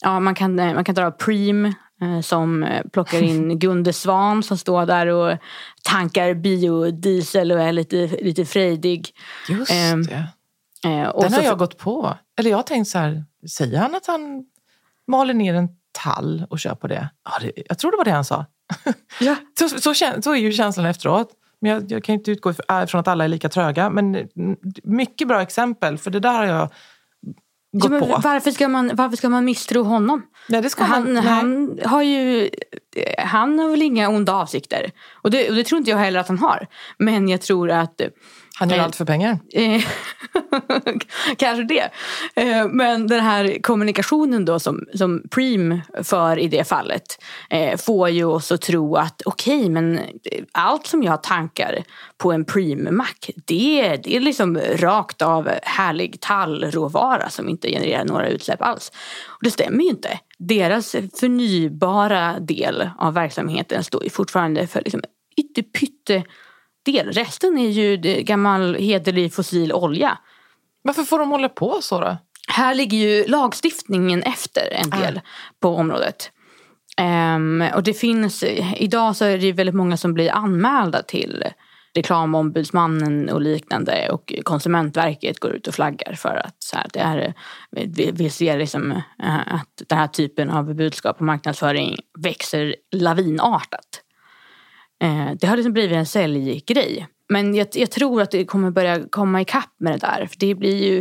ja, 0.00 0.20
man, 0.20 0.34
kan, 0.34 0.58
eh, 0.58 0.74
man 0.74 0.84
kan 0.84 0.94
dra 0.94 1.10
Preem 1.10 1.74
som 2.22 2.62
eh, 2.62 2.82
plockar 2.92 3.22
in 3.22 3.58
Gunde 3.58 3.92
Svan 3.92 4.42
som 4.42 4.58
står 4.58 4.86
där 4.86 5.06
och 5.06 5.38
tankar 5.82 6.34
biodiesel 6.34 7.52
och 7.52 7.60
är 7.60 7.72
lite, 7.72 7.96
lite 8.06 8.44
frejdig. 8.44 9.10
Just 9.48 9.72
ehm, 9.72 10.02
det. 10.02 10.28
Eh, 10.84 11.20
Den 11.20 11.32
har 11.32 11.42
jag 11.42 11.58
gått 11.58 11.78
på. 11.78 12.16
Eller 12.38 12.50
jag 12.50 12.58
har 12.58 12.62
tänkt 12.62 12.88
så 12.88 12.98
här, 12.98 13.24
säger 13.50 13.78
han 13.78 13.94
att 13.94 14.06
han 14.06 14.44
maler 15.06 15.34
ner 15.34 15.54
en 15.54 15.68
tall 15.92 16.46
och 16.50 16.58
kör 16.58 16.74
på 16.74 16.86
det? 16.86 17.08
Ja, 17.24 17.30
det 17.40 17.52
jag 17.68 17.78
tror 17.78 17.90
det 17.90 17.96
var 17.96 18.04
det 18.04 18.10
han 18.10 18.24
sa. 18.24 18.46
Ja. 19.20 19.36
så, 19.58 19.68
så, 19.68 19.94
så, 20.22 20.32
är 20.32 20.36
ju 20.36 20.52
känslan 20.52 20.86
efteråt. 20.86 21.30
Men 21.60 21.70
jag, 21.70 21.92
jag 21.92 22.04
kan 22.04 22.14
inte 22.14 22.30
utgå 22.30 22.52
från 22.88 23.00
att 23.00 23.08
alla 23.08 23.24
är 23.24 23.28
lika 23.28 23.48
tröga. 23.48 23.90
Men 23.90 24.28
mycket 24.84 25.28
bra 25.28 25.42
exempel, 25.42 25.98
för 25.98 26.10
det 26.10 26.20
där 26.20 26.32
har 26.32 26.44
jag 26.44 26.70
gått 27.72 27.92
ja, 27.92 27.98
på. 27.98 28.20
Varför 28.24 28.50
ska, 28.50 28.68
man, 28.68 28.90
varför 28.94 29.16
ska 29.16 29.28
man 29.28 29.44
misstro 29.44 29.82
honom? 29.82 30.22
Nej, 30.48 30.62
det 30.62 30.70
ska 30.70 30.84
han, 30.84 31.14
man, 31.14 31.24
han 31.24 31.78
har 31.84 32.02
ju 32.02 32.50
han 33.18 33.58
har 33.58 33.70
väl 33.70 33.82
inga 33.82 34.08
onda 34.08 34.34
avsikter. 34.34 34.90
Och 35.22 35.30
det, 35.30 35.48
och 35.48 35.54
det 35.54 35.64
tror 35.64 35.78
inte 35.78 35.90
jag 35.90 35.98
heller 35.98 36.20
att 36.20 36.28
han 36.28 36.38
har. 36.38 36.66
Men 36.98 37.28
jag 37.28 37.40
tror 37.40 37.70
att 37.70 38.00
han 38.58 38.70
gör 38.70 38.78
allt 38.78 38.96
för 38.96 39.04
pengar. 39.04 39.38
Kanske 41.36 41.64
det. 41.64 41.90
Eh, 42.36 42.68
men 42.68 43.06
den 43.06 43.20
här 43.20 43.62
kommunikationen 43.62 44.44
då 44.44 44.58
som, 44.58 44.86
som 44.94 45.22
Preem 45.30 45.80
för 46.02 46.38
i 46.38 46.48
det 46.48 46.64
fallet 46.64 47.22
eh, 47.50 47.76
får 47.78 48.08
ju 48.08 48.24
oss 48.24 48.52
att 48.52 48.62
tro 48.62 48.96
att 48.96 49.22
okej 49.24 49.58
okay, 49.58 49.70
men 49.70 50.00
allt 50.52 50.86
som 50.86 51.02
jag 51.02 51.22
tankar 51.22 51.84
på 52.18 52.32
en 52.32 52.44
Preem-mack 52.44 53.30
det, 53.46 53.96
det 53.96 54.16
är 54.16 54.20
liksom 54.20 54.58
rakt 54.76 55.22
av 55.22 55.50
härlig 55.62 56.20
tallråvara 56.20 57.30
som 57.30 57.48
inte 57.48 57.68
genererar 57.68 58.04
några 58.04 58.28
utsläpp 58.28 58.62
alls. 58.62 58.92
Och 59.26 59.44
det 59.44 59.50
stämmer 59.50 59.82
ju 59.82 59.88
inte. 59.88 60.18
Deras 60.38 60.92
förnybara 60.92 62.40
del 62.40 62.90
av 62.98 63.14
verksamheten 63.14 63.84
står 63.84 64.04
ju 64.04 64.10
fortfarande 64.10 64.66
för 64.66 64.82
liksom 64.84 65.02
ytterpytte 65.36 66.24
del. 66.86 67.12
Resten 67.12 67.58
är 67.58 67.68
ju 67.68 67.96
gammal 68.22 68.74
hederlig 68.74 69.34
fossil 69.34 69.72
olja. 69.72 70.18
Varför 70.82 71.02
får 71.02 71.18
de 71.18 71.30
hålla 71.30 71.48
på 71.48 71.78
så 71.82 72.00
då? 72.00 72.16
Här 72.48 72.74
ligger 72.74 72.98
ju 72.98 73.26
lagstiftningen 73.26 74.22
efter 74.22 74.72
en 74.72 74.90
del 74.90 75.18
ah. 75.18 75.28
på 75.60 75.68
området. 75.68 76.30
Um, 77.00 77.64
och 77.74 77.82
det 77.82 77.94
finns, 77.94 78.44
idag 78.76 79.16
så 79.16 79.24
är 79.24 79.38
det 79.38 79.52
väldigt 79.52 79.74
många 79.74 79.96
som 79.96 80.14
blir 80.14 80.30
anmälda 80.30 81.02
till 81.02 81.44
reklamombudsmannen 81.96 83.28
och 83.28 83.40
liknande 83.40 84.08
och 84.10 84.34
Konsumentverket 84.42 85.40
går 85.40 85.52
ut 85.52 85.66
och 85.66 85.74
flaggar 85.74 86.14
för 86.14 86.42
att 86.44 86.56
så 86.58 86.76
här, 86.76 86.86
det 86.92 87.00
är, 87.00 87.34
vi, 87.70 88.10
vi 88.12 88.30
ser 88.30 88.58
liksom, 88.58 88.92
uh, 88.92 89.54
att 89.54 89.82
den 89.88 89.98
här 89.98 90.06
typen 90.06 90.50
av 90.50 90.74
budskap 90.74 91.16
och 91.16 91.26
marknadsföring 91.26 91.96
växer 92.18 92.76
lavinartat. 92.92 94.02
Eh, 95.02 95.30
det 95.40 95.46
har 95.46 95.56
liksom 95.56 95.72
blivit 95.72 95.96
en 95.96 96.06
säljgrej. 96.06 97.06
Men 97.28 97.54
jag, 97.54 97.68
jag, 97.72 97.90
tror 97.90 98.22
att 98.22 98.30
det 98.30 98.44
kommer 98.44 98.70
börja 98.70 99.08
komma 99.08 99.40
ikapp 99.40 99.74
med 99.78 99.92
det 99.92 99.98
där. 99.98 100.26
För 100.26 100.38
det 100.38 100.54
blir 100.54 100.84
ju 100.84 100.98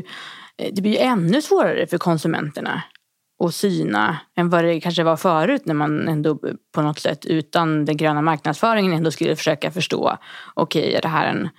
eh, 0.58 0.74
det 0.74 0.82
blir 0.82 0.92
ju 0.92 0.98
ännu 0.98 1.42
svårare 1.42 1.88
för 1.88 1.98
konsumenterna 1.98 2.84
att 3.44 3.56
syna 3.56 4.18
än 4.38 4.50
vad 4.50 4.64
det 4.64 4.82
kanske 4.82 5.04
var 5.04 5.18
förut 5.18 5.66
när 5.66 5.74
man 5.74 6.08
ändå 6.08 6.40
på 6.74 6.82
något 6.82 7.00
sätt 7.00 7.26
utan 7.26 7.86
den 7.86 7.98
gröna 7.98 8.22
marknadsföringen 8.22 8.94
ändå 8.94 9.12
skulle 9.12 9.36
försöka 9.36 9.72
förstå 9.72 10.18
okej, 10.54 10.82
okay, 10.82 10.94
är 10.94 11.02
det 11.02 11.08
här 11.08 11.28
en, 11.28 11.50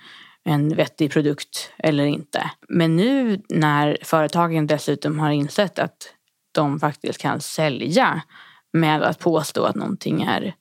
en 0.43 0.75
vettig 0.75 1.11
produkt 1.11 1.71
eller 1.77 2.05
inte? 2.05 2.51
Men 2.69 2.95
nu 2.95 3.41
när 3.49 3.97
företagen 4.01 4.67
dessutom 4.67 5.19
har 5.19 5.31
insett 5.31 5.79
att 5.79 6.13
de 6.51 6.79
faktiskt 6.79 7.21
kan 7.21 7.41
sälja 7.41 8.21
med 8.73 9.03
att 9.03 9.19
påstå 9.19 9.63
att 9.63 9.75
någonting 9.75 10.21
är 10.21 10.55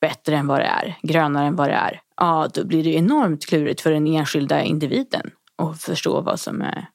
bättre 0.00 0.36
än 0.36 0.46
vad 0.46 0.60
det 0.60 0.64
är, 0.64 0.98
grönare 1.02 1.46
än 1.46 1.56
vad 1.56 1.68
det 1.68 1.74
är, 1.74 2.00
ja 2.16 2.48
då 2.54 2.64
blir 2.64 2.84
det 2.84 2.94
enormt 2.94 3.46
klurigt 3.46 3.80
för 3.80 3.90
den 3.90 4.06
enskilda 4.06 4.62
individen 4.62 5.30
att 5.56 5.82
förstå 5.82 6.20
vad 6.20 6.40
som 6.40 6.62
är, 6.62 6.86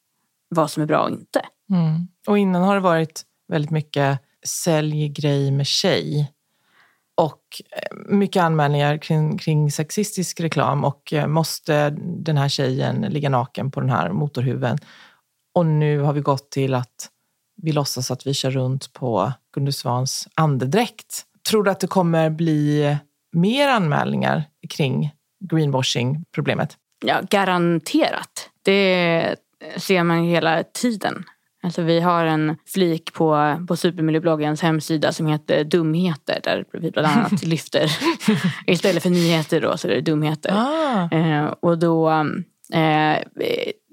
vad 0.50 0.72
som 0.72 0.84
är 0.84 0.88
bra 0.88 1.04
och 1.04 1.10
inte. 1.10 1.42
Mm. 1.70 2.08
Och 2.28 2.38
innan 2.38 2.64
har 2.64 2.76
det 2.76 2.82
varit 2.82 3.24
väldigt 3.48 3.72
mycket 3.72 4.20
sälj 4.46 5.10
grej 5.10 5.52
med 5.52 5.68
tjej 5.68 6.32
och 7.16 7.62
eh, 7.72 7.98
mycket 8.16 8.44
anmälningar 8.44 8.98
kring, 8.98 9.38
kring 9.38 9.72
sexistisk 9.72 10.40
reklam 10.40 10.84
och 10.84 11.14
eh, 11.14 11.28
måste 11.28 11.90
den 12.00 12.38
här 12.38 12.50
tjejen 12.50 13.02
ligga 13.02 13.30
naken 13.30 13.72
på 13.72 13.80
den 13.80 13.90
här 13.90 14.12
motorhuven? 14.12 14.78
Och 15.54 15.66
nu 15.66 16.00
har 16.00 16.14
vi 16.14 16.22
gått 16.22 16.52
till 16.52 16.74
att 16.74 17.10
vi 17.62 17.72
låtsas 17.72 18.12
att 18.12 18.28
vi 18.28 18.34
kör 18.34 18.52
runt 18.52 18.94
på 18.94 19.34
Gunde 19.54 19.72
Svans 19.72 20.28
andedräkt 20.34 21.26
Tror 21.50 21.64
du 21.64 21.72
att 21.72 21.80
det 21.80 21.88
kommer 21.88 22.30
bli 22.30 22.98
mer 23.34 23.68
anmälningar 23.68 24.44
kring 24.70 25.12
greenwashing-problemet? 25.50 26.78
Ja, 27.06 27.22
garanterat. 27.30 28.50
Det 28.64 29.36
ser 29.78 30.04
man 30.04 30.24
hela 30.24 30.64
tiden. 30.64 31.26
Alltså 31.64 31.82
vi 31.82 32.00
har 32.00 32.26
en 32.26 32.58
flik 32.68 33.14
på, 33.14 33.58
på 33.68 33.76
Supermiljöbloggens 33.76 34.62
hemsida 34.62 35.12
som 35.12 35.28
heter 35.28 35.64
Dumheter 35.64 36.40
där 36.44 36.66
vi 36.72 36.92
bland 36.92 37.08
annat 37.08 37.44
lyfter 37.44 37.92
istället 38.68 39.04
för 39.04 39.10
nyheter 39.10 39.62
då 39.62 39.78
så 39.78 39.88
är 39.88 39.92
det 39.92 40.02
dumheter. 40.02 40.52
Ah. 40.54 41.10
Eh, 41.18 41.46
och 41.46 41.78
då 41.78 42.26
eh, 42.76 43.24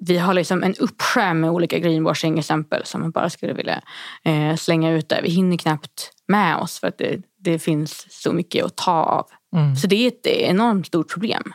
vi 0.00 0.18
har 0.18 0.34
liksom 0.34 0.62
en 0.62 0.74
uppskärm 0.74 1.40
med 1.40 1.50
olika 1.50 1.78
greenwashing-exempel 1.78 2.84
som 2.84 3.00
man 3.00 3.10
bara 3.10 3.30
skulle 3.30 3.52
vilja 3.52 3.82
eh, 4.24 4.56
slänga 4.56 4.90
ut 4.90 5.08
där. 5.08 5.22
Vi 5.22 5.28
hinner 5.28 5.56
knappt 5.56 6.10
med 6.28 6.56
oss 6.56 6.80
för 6.80 6.88
att 6.88 6.98
det, 6.98 7.22
det 7.38 7.58
finns 7.58 8.06
så 8.22 8.32
mycket 8.32 8.64
att 8.64 8.76
ta 8.76 8.92
av. 8.92 9.26
Mm. 9.56 9.76
Så 9.76 9.86
det 9.86 9.96
är 9.96 10.08
ett 10.08 10.26
enormt 10.26 10.86
stort 10.86 11.12
problem. 11.12 11.54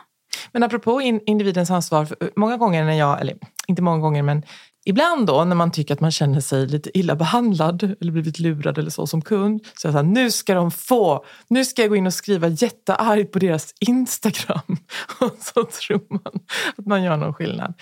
Men 0.51 0.63
apropå 0.63 1.01
in, 1.01 1.21
individens 1.25 1.71
ansvar, 1.71 2.07
många 2.35 2.57
gånger 2.57 2.85
när 2.85 2.93
jag, 2.93 3.21
eller 3.21 3.37
inte 3.67 3.81
många 3.81 3.99
gånger 3.99 4.23
men 4.23 4.43
ibland 4.89 5.27
då 5.27 5.43
när 5.43 5.55
man 5.55 5.71
tycker 5.71 5.93
att 5.93 5.99
man 5.99 6.11
känner 6.11 6.41
sig 6.41 6.67
lite 6.67 6.97
illa 6.97 7.15
behandlad 7.15 7.95
eller 8.01 8.11
blivit 8.11 8.39
lurad 8.39 8.77
eller 8.77 8.89
så 8.89 9.07
som 9.07 9.21
kund. 9.21 9.67
Så 9.73 9.87
jag 9.87 9.93
sa, 9.93 10.01
nu 10.01 10.31
ska 10.31 10.53
de 10.53 10.71
få, 10.71 11.25
nu 11.49 11.65
ska 11.65 11.81
jag 11.81 11.89
gå 11.89 11.95
in 11.95 12.07
och 12.07 12.13
skriva 12.13 12.47
jätteargt 12.47 13.31
på 13.31 13.39
deras 13.39 13.73
Instagram. 13.79 14.77
Och 15.19 15.35
så 15.39 15.63
tror 15.63 16.05
man 16.09 16.39
att 16.77 16.85
man 16.85 17.03
gör 17.03 17.17
någon 17.17 17.33
skillnad. 17.33 17.73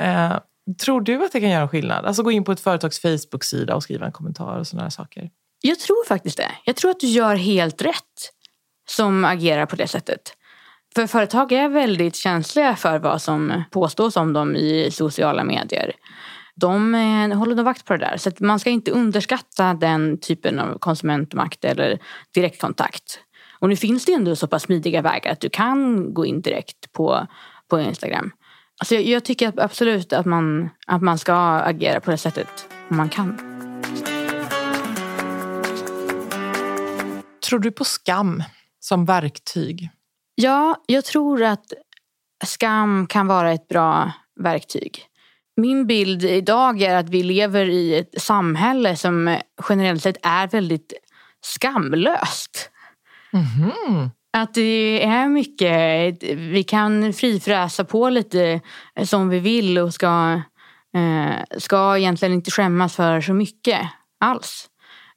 Eh, 0.00 0.32
tror 0.84 1.00
du 1.00 1.24
att 1.24 1.32
det 1.32 1.40
kan 1.40 1.50
göra 1.50 1.68
skillnad? 1.68 2.04
Alltså 2.04 2.22
gå 2.22 2.30
in 2.30 2.44
på 2.44 2.52
ett 2.52 2.60
företags 2.60 3.00
Facebook-sida 3.00 3.74
och 3.74 3.82
skriva 3.82 4.06
en 4.06 4.12
kommentar 4.12 4.58
och 4.58 4.66
sådana 4.66 4.90
saker. 4.90 5.30
Jag 5.60 5.78
tror 5.78 6.06
faktiskt 6.08 6.36
det. 6.36 6.50
Jag 6.64 6.76
tror 6.76 6.90
att 6.90 7.00
du 7.00 7.06
gör 7.06 7.34
helt 7.34 7.82
rätt 7.82 8.30
som 8.88 9.24
agerar 9.24 9.66
på 9.66 9.76
det 9.76 9.86
sättet. 9.86 10.36
För 10.94 11.06
företag 11.06 11.52
är 11.52 11.68
väldigt 11.68 12.16
känsliga 12.16 12.76
för 12.76 12.98
vad 12.98 13.22
som 13.22 13.64
påstås 13.70 14.16
om 14.16 14.32
dem 14.32 14.56
i 14.56 14.90
sociala 14.90 15.44
medier. 15.44 15.92
De 16.54 16.94
eh, 16.94 17.38
håller 17.38 17.54
nog 17.54 17.64
vakt 17.64 17.84
på 17.84 17.92
det 17.92 17.98
där. 17.98 18.16
Så 18.16 18.30
man 18.38 18.58
ska 18.58 18.70
inte 18.70 18.90
underskatta 18.90 19.74
den 19.74 20.18
typen 20.18 20.58
av 20.58 20.78
konsumentmakt 20.78 21.64
eller 21.64 21.98
direktkontakt. 22.34 23.20
Och 23.58 23.68
nu 23.68 23.76
finns 23.76 24.04
det 24.04 24.12
ändå 24.12 24.36
så 24.36 24.46
pass 24.46 24.62
smidiga 24.62 25.02
vägar 25.02 25.32
att 25.32 25.40
du 25.40 25.50
kan 25.50 26.14
gå 26.14 26.26
in 26.26 26.40
direkt 26.40 26.92
på, 26.92 27.26
på 27.68 27.80
Instagram. 27.80 28.30
Alltså 28.80 28.94
jag, 28.94 29.04
jag 29.04 29.24
tycker 29.24 29.52
absolut 29.56 30.12
att 30.12 30.26
man, 30.26 30.70
att 30.86 31.02
man 31.02 31.18
ska 31.18 31.34
agera 31.58 32.00
på 32.00 32.10
det 32.10 32.18
sättet 32.18 32.68
om 32.90 32.96
man 32.96 33.08
kan. 33.08 33.36
Tror 37.48 37.58
du 37.58 37.70
på 37.70 37.84
skam 37.84 38.42
som 38.80 39.04
verktyg? 39.04 39.90
Ja, 40.34 40.82
jag 40.86 41.04
tror 41.04 41.42
att 41.42 41.72
skam 42.44 43.06
kan 43.06 43.26
vara 43.26 43.52
ett 43.52 43.68
bra 43.68 44.12
verktyg. 44.40 45.06
Min 45.56 45.86
bild 45.86 46.24
idag 46.24 46.82
är 46.82 46.96
att 46.96 47.08
vi 47.08 47.22
lever 47.22 47.66
i 47.66 47.98
ett 47.98 48.22
samhälle 48.22 48.96
som 48.96 49.38
generellt 49.68 50.02
sett 50.02 50.26
är 50.26 50.48
väldigt 50.48 50.92
skamlöst. 51.40 52.70
Mm. 53.32 54.10
Att 54.32 54.54
det 54.54 55.04
är 55.04 55.28
mycket, 55.28 56.22
vi 56.36 56.64
kan 56.64 57.12
frifräsa 57.12 57.84
på 57.84 58.08
lite 58.08 58.60
som 59.04 59.28
vi 59.28 59.38
vill 59.38 59.78
och 59.78 59.94
ska, 59.94 60.40
eh, 60.94 61.58
ska 61.58 61.98
egentligen 61.98 62.34
inte 62.34 62.50
skämmas 62.50 62.96
för 62.96 63.20
så 63.20 63.34
mycket 63.34 63.80
alls. 64.20 64.68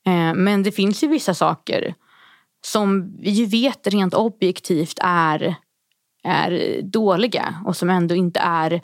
Eh, 0.06 0.34
men 0.34 0.64
det 0.64 0.72
finns 0.72 1.04
ju 1.04 1.08
vissa 1.08 1.34
saker 1.34 1.94
som 2.66 3.18
vi 3.20 3.30
ju 3.30 3.46
vet 3.46 3.88
rent 3.88 4.14
objektivt 4.14 5.00
är, 5.02 5.56
är 6.24 6.82
dåliga 6.82 7.56
och 7.66 7.78
som 7.78 7.90
ändå 7.90 8.16
inte 8.16 8.40
är 8.40 8.82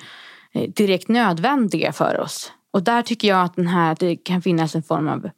Eh, 0.53 0.69
direkt 0.69 1.07
nödvändiga 1.07 1.93
för 1.93 2.19
oss. 2.19 2.51
Och 2.71 2.83
där 2.83 3.01
tycker 3.01 3.27
jag 3.27 3.41
att, 3.41 3.55
den 3.55 3.67
här, 3.67 3.95
det 3.99 4.15
kan 4.15 4.41
finnas 4.41 4.75
en 4.75 4.83
form 4.83 5.07
av 5.07 5.29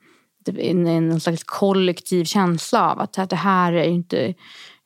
en, 0.57 0.87
en 0.87 1.19
slags 1.19 1.43
kollektiv 1.43 2.25
känsla 2.25 2.91
av 2.91 2.99
att 2.99 3.29
det 3.29 3.35
här 3.35 3.73
är 3.73 3.83
inte 3.83 4.33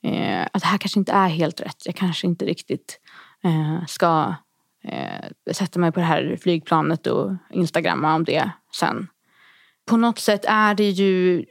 eh, 0.03 0.46
att 0.53 0.62
det 0.62 0.67
här 0.67 0.77
kanske 0.77 1.00
inte 1.00 1.12
är 1.12 1.27
helt 1.27 1.62
rätt. 1.62 1.86
Jag 1.86 1.96
kanske 1.96 2.27
inte 2.27 2.46
riktigt 2.46 3.00
eh, 3.43 3.86
ska 3.88 4.36
eh, 4.84 5.53
sätta 5.53 5.79
mig 5.79 5.91
på 5.91 6.00
det 6.00 6.05
här 6.05 6.38
flygplanet 6.41 7.07
och 7.07 7.31
instagramma 7.50 8.15
om 8.15 8.24
det 8.24 8.51
sen. 8.75 9.07
På 9.89 9.98
något 9.98 10.19
sätt 10.19 10.46
är 10.48 10.75
det 10.75 10.89
ju 10.89 11.46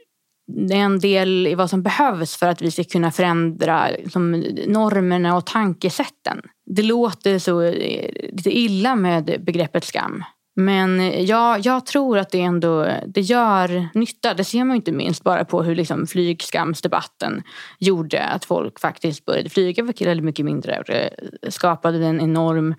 det 0.47 0.73
är 0.73 0.79
en 0.79 0.99
del 0.99 1.47
i 1.47 1.55
vad 1.55 1.69
som 1.69 1.83
behövs 1.83 2.35
för 2.35 2.47
att 2.47 2.61
vi 2.61 2.71
ska 2.71 2.83
kunna 2.83 3.11
förändra 3.11 3.89
liksom, 3.89 4.31
normerna 4.67 5.37
och 5.37 5.45
tankesätten. 5.45 6.41
Det 6.65 6.83
låter 6.83 7.39
så 7.39 7.61
eh, 7.61 8.09
lite 8.31 8.57
illa 8.57 8.95
med 8.95 9.43
begreppet 9.45 9.83
skam. 9.83 10.23
Men 10.55 10.99
eh, 10.99 11.21
jag, 11.21 11.59
jag 11.65 11.85
tror 11.85 12.17
att 12.17 12.29
det 12.29 12.41
ändå 12.41 12.87
det 13.07 13.21
gör 13.21 13.89
nytta. 13.93 14.33
Det 14.33 14.43
ser 14.43 14.63
man 14.63 14.75
inte 14.75 14.91
minst 14.91 15.23
bara 15.23 15.45
på 15.45 15.63
hur 15.63 15.75
liksom 15.75 16.07
flygskamsdebatten 16.07 17.43
gjorde 17.79 18.23
att 18.23 18.45
folk 18.45 18.79
faktiskt 18.79 19.25
började 19.25 19.49
flyga 19.49 19.83
väldigt 19.83 20.23
mycket 20.23 20.45
mindre. 20.45 20.83
Det 20.87 21.51
skapade 21.51 22.05
en 22.05 22.21
enorm 22.21 22.75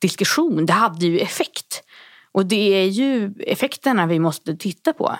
diskussion. 0.00 0.66
Det 0.66 0.72
hade 0.72 1.06
ju 1.06 1.18
effekt. 1.18 1.82
Och 2.32 2.46
det 2.46 2.82
är 2.82 2.86
ju 2.86 3.34
effekterna 3.46 4.06
vi 4.06 4.18
måste 4.18 4.56
titta 4.56 4.92
på. 4.92 5.16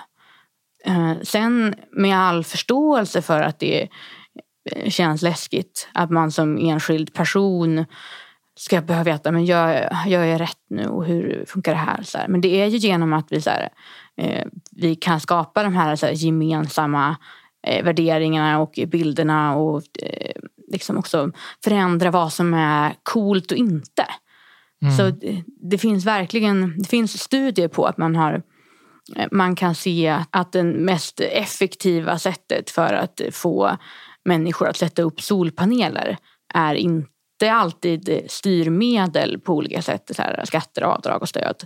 Eh, 0.85 1.13
sen 1.23 1.75
med 1.91 2.17
all 2.17 2.43
förståelse 2.43 3.21
för 3.21 3.41
att 3.41 3.59
det 3.59 3.87
känns 4.87 5.21
läskigt 5.21 5.89
att 5.93 6.09
man 6.09 6.31
som 6.31 6.57
enskild 6.57 7.13
person 7.13 7.85
ska 8.55 8.81
behöva 8.81 9.03
veta, 9.03 9.31
men 9.31 9.45
gör, 9.45 9.89
gör 10.07 10.23
jag 10.23 10.41
rätt 10.41 10.65
nu 10.69 10.87
och 10.87 11.05
hur 11.05 11.45
funkar 11.47 11.71
det 11.71 11.77
här? 11.77 12.03
Så 12.03 12.17
här. 12.17 12.27
Men 12.27 12.41
det 12.41 12.61
är 12.61 12.67
ju 12.67 12.77
genom 12.77 13.13
att 13.13 13.27
vi, 13.31 13.41
så 13.41 13.49
här, 13.49 13.69
eh, 14.17 14.47
vi 14.71 14.95
kan 14.95 15.19
skapa 15.19 15.63
de 15.63 15.75
här, 15.75 15.95
så 15.95 16.05
här 16.05 16.13
gemensamma 16.13 17.17
eh, 17.67 17.83
värderingarna 17.83 18.59
och 18.59 18.79
bilderna 18.87 19.55
och 19.55 19.83
eh, 20.01 20.41
liksom 20.71 20.97
också 20.97 21.31
förändra 21.63 22.11
vad 22.11 22.33
som 22.33 22.53
är 22.53 22.95
coolt 23.03 23.51
och 23.51 23.57
inte. 23.57 24.05
Mm. 24.81 24.97
Så 24.97 25.09
det, 25.09 25.43
det, 25.45 25.77
finns 25.77 26.05
verkligen 26.05 26.73
det 26.77 26.89
finns 26.89 27.21
studier 27.21 27.67
på 27.67 27.85
att 27.85 27.97
man 27.97 28.15
har 28.15 28.33
eh, 28.33 28.41
man 29.31 29.55
kan 29.55 29.75
se 29.75 30.23
att 30.31 30.51
det 30.51 30.63
mest 30.63 31.19
effektiva 31.19 32.19
sättet 32.19 32.69
för 32.69 32.93
att 32.93 33.21
få 33.31 33.77
människor 34.25 34.67
att 34.67 34.77
sätta 34.77 35.01
upp 35.01 35.21
solpaneler 35.21 36.17
är 36.53 36.75
inte 36.75 37.51
alltid 37.51 38.25
styrmedel 38.27 39.39
på 39.39 39.53
olika 39.53 39.81
sätt, 39.81 40.11
så 40.15 40.21
här, 40.21 40.45
skatter, 40.45 40.81
avdrag 40.81 41.21
och 41.21 41.29
stöd. 41.29 41.63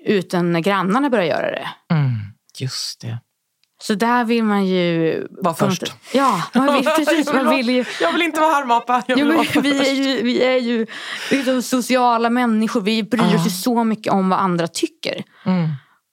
Utan 0.00 0.52
när 0.52 0.60
grannarna 0.60 1.10
börjar 1.10 1.26
göra 1.26 1.50
det. 1.50 1.68
Mm, 1.90 2.12
just 2.58 3.00
det. 3.00 3.18
Så 3.82 3.94
där 3.94 4.24
vill 4.24 4.44
man 4.44 4.66
ju... 4.66 5.26
Vara 5.30 5.54
först. 5.54 5.94
Ja, 6.12 6.42
man 6.54 6.74
vill, 6.74 6.84
precis. 6.96 7.32
Man 7.32 7.50
vill 7.50 7.70
ju, 7.70 7.84
jag 8.00 8.12
vill 8.12 8.22
inte 8.22 8.40
vara 8.40 8.52
harmapa. 8.52 9.02
Jag 9.06 9.16
vill 9.16 9.26
jo, 9.26 9.36
vara 9.36 9.62
vi, 9.62 9.88
är 9.88 9.92
ju, 9.92 10.22
vi 10.22 10.42
är 10.42 10.58
ju 10.58 10.86
liksom 11.30 11.62
sociala 11.62 12.30
människor. 12.30 12.80
Vi 12.80 13.02
bryr 13.02 13.34
oss 13.34 13.46
ju 13.46 13.50
så 13.50 13.84
mycket 13.84 14.12
om 14.12 14.28
vad 14.28 14.38
andra 14.38 14.68
tycker. 14.68 15.24
Mm. 15.44 15.68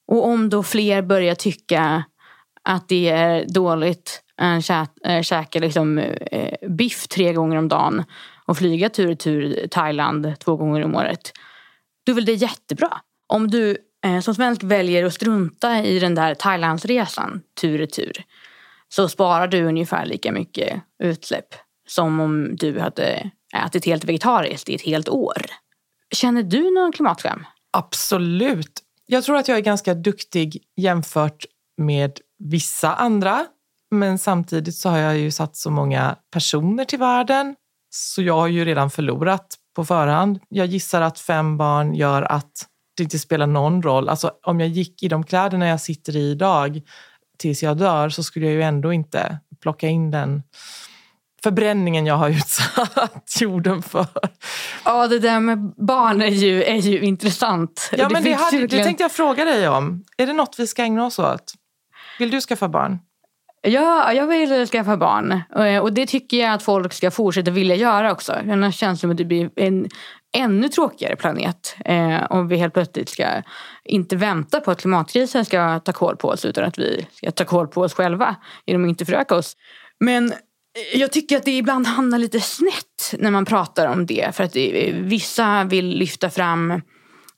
Och 0.10 0.26
om 0.26 0.50
då 0.50 0.64
fler 0.64 1.02
börjar 1.02 1.36
tycka 1.36 2.04
att 2.64 2.88
det 2.88 3.10
är 3.10 3.46
dåligt 3.50 4.24
att 4.38 4.70
äh, 4.70 5.16
eh, 5.16 5.22
käka 5.22 5.60
liksom, 5.60 5.98
äh, 5.98 6.70
biff 6.70 7.08
tre 7.08 7.34
gånger 7.34 7.58
om 7.58 7.68
dagen 7.68 8.04
och 8.46 8.58
flyga 8.58 8.90
tur 8.90 9.12
och 9.12 9.20
tur 9.20 9.68
Thailand 9.68 10.34
två 10.40 10.56
gånger 10.56 10.84
om 10.84 10.96
året. 10.96 11.32
Då 12.06 12.12
är 12.12 12.16
väl 12.16 12.26
det 12.26 12.34
jättebra. 12.34 13.02
Om 13.28 13.48
du 13.48 13.78
eh, 14.06 14.20
som 14.20 14.36
svensk 14.36 14.64
väljer 14.64 15.06
att 15.06 15.14
strunta 15.14 15.84
i 15.84 16.00
den 16.00 16.16
där 16.16 16.36
Thailandsresan 16.36 17.42
tur 17.62 17.82
och 17.82 17.90
tur 17.90 18.24
så 18.90 19.10
sparar 19.10 19.48
du 19.48 19.64
ungefär 19.64 20.06
lika 20.06 20.32
mycket 20.32 20.82
utsläpp 21.04 21.56
som 21.88 22.20
om 22.20 22.56
du 22.56 22.80
hade 22.80 23.32
ätit 23.66 23.86
helt 23.86 24.04
vegetariskt 24.04 24.70
i 24.70 24.76
ett 24.76 24.86
helt 24.86 25.10
år. 25.10 25.46
Känner 26.16 26.44
du 26.44 26.72
någon 26.72 26.92
klimatskam? 26.92 27.46
Absolut. 27.72 28.84
Jag 29.12 29.24
tror 29.24 29.38
att 29.38 29.48
jag 29.48 29.58
är 29.58 29.62
ganska 29.62 29.94
duktig 29.94 30.64
jämfört 30.78 31.46
med 31.78 32.20
vissa 32.40 32.94
andra. 32.96 33.46
Men 33.92 34.20
samtidigt 34.20 34.76
så 34.76 34.90
har 34.90 34.98
jag 34.98 35.18
ju 35.18 35.32
satt 35.32 35.56
så 35.56 35.72
många 35.72 36.16
personer 36.32 36.86
till 36.86 37.00
världen 37.00 37.56
så 37.90 38.22
jag 38.22 38.34
har 38.34 38.48
ju 38.48 38.66
redan 38.66 38.90
förlorat 38.90 39.56
på 39.76 39.86
förhand. 39.86 40.40
Jag 40.50 40.68
gissar 40.68 41.02
att 41.02 41.20
fem 41.20 41.58
barn 41.58 41.96
gör 41.96 42.22
att 42.22 42.52
det 42.98 43.04
inte 43.04 43.20
spelar 43.20 43.48
någon 43.48 43.82
roll. 43.82 44.10
Alltså 44.10 44.32
om 44.44 44.60
jag 44.60 44.70
gick 44.70 45.04
i 45.04 45.08
de 45.08 45.24
kläderna 45.24 45.68
jag 45.68 45.82
sitter 45.82 46.16
i 46.16 46.32
idag 46.32 46.82
tills 47.38 47.64
jag 47.64 47.78
dör 47.78 48.10
så 48.10 48.24
skulle 48.24 48.46
jag 48.46 48.56
ju 48.56 48.62
ändå 48.62 48.94
inte 48.94 49.40
plocka 49.62 49.88
in 49.88 50.12
den 50.12 50.44
förbränningen 51.44 52.06
jag 52.06 52.16
har 52.16 52.30
utsatt 52.30 53.42
jorden 53.42 53.82
för. 53.82 54.08
Ja, 54.86 55.08
det 55.08 55.20
där 55.20 55.40
med 55.40 55.74
barn 55.88 56.22
är 56.22 56.28
ju, 56.28 56.64
är 56.64 56.76
ju 56.76 57.00
intressant. 57.00 57.90
Ja, 57.92 58.08
det 58.08 58.14
men 58.14 58.24
det, 58.24 58.34
hade, 58.34 58.68
det 58.68 58.84
tänkte 58.84 59.04
jag 59.04 59.12
fråga 59.12 59.46
dig 59.46 59.70
om. 59.70 60.04
Är 60.18 60.28
det 60.28 60.34
något 60.34 60.56
vi 60.60 60.68
ska 60.68 60.84
ägna 60.84 61.06
oss 61.06 61.20
åt? 61.20 61.54
Vill 62.20 62.32
du 62.32 62.42
skaffa 62.42 62.70
barn? 62.70 63.00
Ja, 63.62 64.14
jag 64.14 64.28
vill 64.28 64.68
skaffa 64.68 64.98
barn. 64.98 65.42
Eh, 65.56 65.80
och 65.80 65.94
det 65.94 66.06
tycker 66.06 66.38
jag 66.38 66.54
att 66.54 66.64
folk 66.64 66.94
ska 66.94 67.12
fortsätta 67.12 67.52
vilja 67.52 67.76
göra 67.76 68.12
också. 68.12 68.34
Annars 68.34 68.76
känns 68.76 69.00
det 69.00 69.02
som 69.02 69.12
att 69.12 69.18
det 69.18 69.26
blir 69.26 69.50
en 69.56 69.88
ännu 70.38 70.70
tråkigare 70.70 71.16
planet. 71.16 71.76
Eh, 71.86 72.24
om 72.30 72.48
vi 72.48 72.58
helt 72.58 72.74
plötsligt 72.74 73.10
ska 73.10 73.44
inte 73.84 74.16
vänta 74.16 74.60
på 74.60 74.72
att 74.72 74.82
klimatkrisen 74.82 75.46
ska 75.46 75.80
ta 75.80 75.94
koll 75.94 76.18
på 76.18 76.28
oss 76.28 76.46
utan 76.46 76.64
att 76.64 76.80
vi 76.80 77.08
ska 77.12 77.32
ta 77.32 77.46
koll 77.46 77.68
på 77.68 77.82
oss 77.82 77.94
själva 77.94 78.36
genom 78.66 78.84
att 78.84 78.90
inte 78.90 79.06
föröka 79.06 79.36
oss. 79.36 79.58
Men 80.00 80.34
jag 80.94 81.12
tycker 81.12 81.38
att 81.38 81.46
det 81.46 81.58
ibland 81.58 81.88
hamnar 81.88 82.18
lite 82.18 82.40
snett 82.40 83.14
när 83.20 83.32
man 83.32 83.46
pratar 83.46 83.88
om 83.88 84.06
det. 84.06 84.36
För 84.36 84.44
att 84.44 84.56
eh, 84.56 84.96
vissa 84.96 85.64
vill 85.64 85.90
lyfta 85.90 86.30
fram 86.30 86.72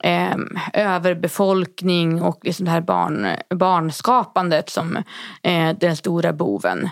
eh, 0.04 0.36
överbefolkning 0.74 2.22
och 2.22 2.40
liksom 2.44 2.66
det 2.66 2.72
här 2.72 2.82
barn, 2.82 3.28
barnskapandet 3.50 4.70
som 4.70 4.98
eh, 5.44 5.76
den 5.80 5.98
stora 5.98 6.34
boven. 6.34 6.90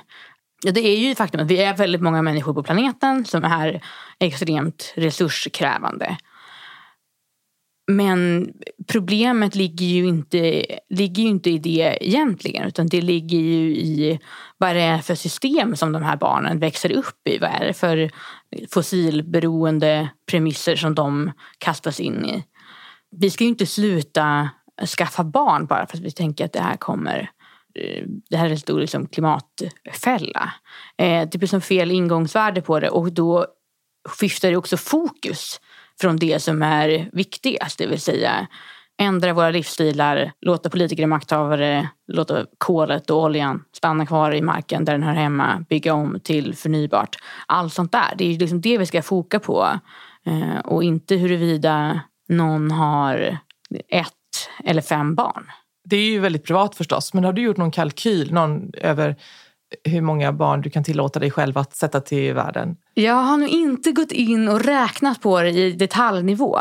Ja, 0.63 0.71
det 0.71 0.87
är 0.87 0.97
ju 0.97 1.15
faktum 1.15 1.41
att 1.41 1.47
vi 1.47 1.61
är 1.63 1.77
väldigt 1.77 2.01
många 2.01 2.21
människor 2.21 2.53
på 2.53 2.63
planeten 2.63 3.25
som 3.25 3.43
är 3.43 3.81
extremt 4.19 4.93
resurskrävande. 4.95 6.17
Men 7.89 8.53
problemet 8.87 9.55
ligger 9.55 9.85
ju, 9.85 10.07
inte, 10.07 10.65
ligger 10.89 11.23
ju 11.23 11.29
inte 11.29 11.49
i 11.49 11.57
det 11.57 11.97
egentligen 12.01 12.67
utan 12.67 12.87
det 12.87 13.01
ligger 13.01 13.37
ju 13.37 13.75
i 13.75 14.19
vad 14.57 14.75
det 14.75 14.81
är 14.81 14.97
för 14.97 15.15
system 15.15 15.75
som 15.75 15.91
de 15.91 16.03
här 16.03 16.17
barnen 16.17 16.59
växer 16.59 16.91
upp 16.91 17.27
i. 17.27 17.37
Vad 17.37 17.49
är 17.49 17.65
det 17.65 17.73
för 17.73 18.11
fossilberoende 18.71 20.09
premisser 20.31 20.75
som 20.75 20.95
de 20.95 21.31
kastas 21.59 21.99
in 21.99 22.25
i 22.25 22.43
vi 23.11 23.29
ska 23.29 23.43
ju 23.43 23.49
inte 23.49 23.65
sluta 23.65 24.49
skaffa 24.97 25.23
barn 25.23 25.65
bara 25.65 25.87
för 25.87 25.97
att 25.97 26.03
vi 26.03 26.11
tänker 26.11 26.45
att 26.45 26.53
det 26.53 26.61
här 26.61 26.77
kommer 26.77 27.31
eh, 27.75 28.03
det 28.29 28.37
här 28.37 28.45
är 28.45 28.49
en 28.49 28.59
stor 28.59 28.79
liksom, 28.79 29.07
klimatfälla. 29.07 30.53
Eh, 30.97 31.29
det 31.31 31.37
blir 31.37 31.47
som 31.47 31.61
fel 31.61 31.91
ingångsvärde 31.91 32.61
på 32.61 32.79
det 32.79 32.89
och 32.89 33.13
då 33.13 33.45
skiftar 34.09 34.49
det 34.49 34.57
också 34.57 34.77
fokus 34.77 35.59
från 36.01 36.17
det 36.17 36.39
som 36.39 36.63
är 36.63 37.09
viktigast, 37.13 37.77
det 37.77 37.87
vill 37.87 38.01
säga 38.01 38.47
ändra 38.99 39.33
våra 39.33 39.49
livsstilar, 39.49 40.31
låta 40.41 40.69
politiker 40.69 41.03
och 41.03 41.09
makthavare, 41.09 41.89
låta 42.07 42.45
kolet 42.57 43.09
och 43.09 43.23
oljan 43.23 43.63
stanna 43.73 44.05
kvar 44.05 44.31
i 44.31 44.41
marken 44.41 44.85
där 44.85 44.93
den 44.93 45.03
hör 45.03 45.13
hemma, 45.13 45.65
bygga 45.69 45.93
om 45.93 46.19
till 46.23 46.55
förnybart. 46.55 47.15
Allt 47.47 47.73
sånt 47.73 47.91
där, 47.91 48.13
det 48.17 48.25
är 48.25 48.39
liksom 48.39 48.61
det 48.61 48.77
vi 48.77 48.85
ska 48.85 49.01
foka 49.01 49.39
på. 49.39 49.79
Eh, 50.25 50.59
och 50.65 50.83
inte 50.83 51.15
huruvida 51.15 51.99
någon 52.29 52.71
har 52.71 53.37
ett 53.89 54.13
eller 54.63 54.81
fem 54.81 55.15
barn. 55.15 55.51
Det 55.89 55.95
är 55.95 56.11
ju 56.11 56.19
väldigt 56.19 56.45
privat 56.45 56.75
förstås, 56.75 57.13
men 57.13 57.23
har 57.23 57.33
du 57.33 57.41
gjort 57.41 57.57
någon 57.57 57.71
kalkyl 57.71 58.33
någon, 58.33 58.71
över 58.73 59.15
hur 59.83 60.01
många 60.01 60.33
barn 60.33 60.61
du 60.61 60.69
kan 60.69 60.83
tillåta 60.83 61.19
dig 61.19 61.31
själv 61.31 61.57
att 61.57 61.75
sätta 61.75 62.01
till 62.01 62.33
världen? 62.33 62.75
Jag 62.93 63.13
har 63.13 63.37
nog 63.37 63.49
inte 63.49 63.91
gått 63.91 64.11
in 64.11 64.47
och 64.47 64.63
räknat 64.65 65.21
på 65.21 65.41
det 65.41 65.49
i 65.49 65.71
detaljnivå. 65.71 66.59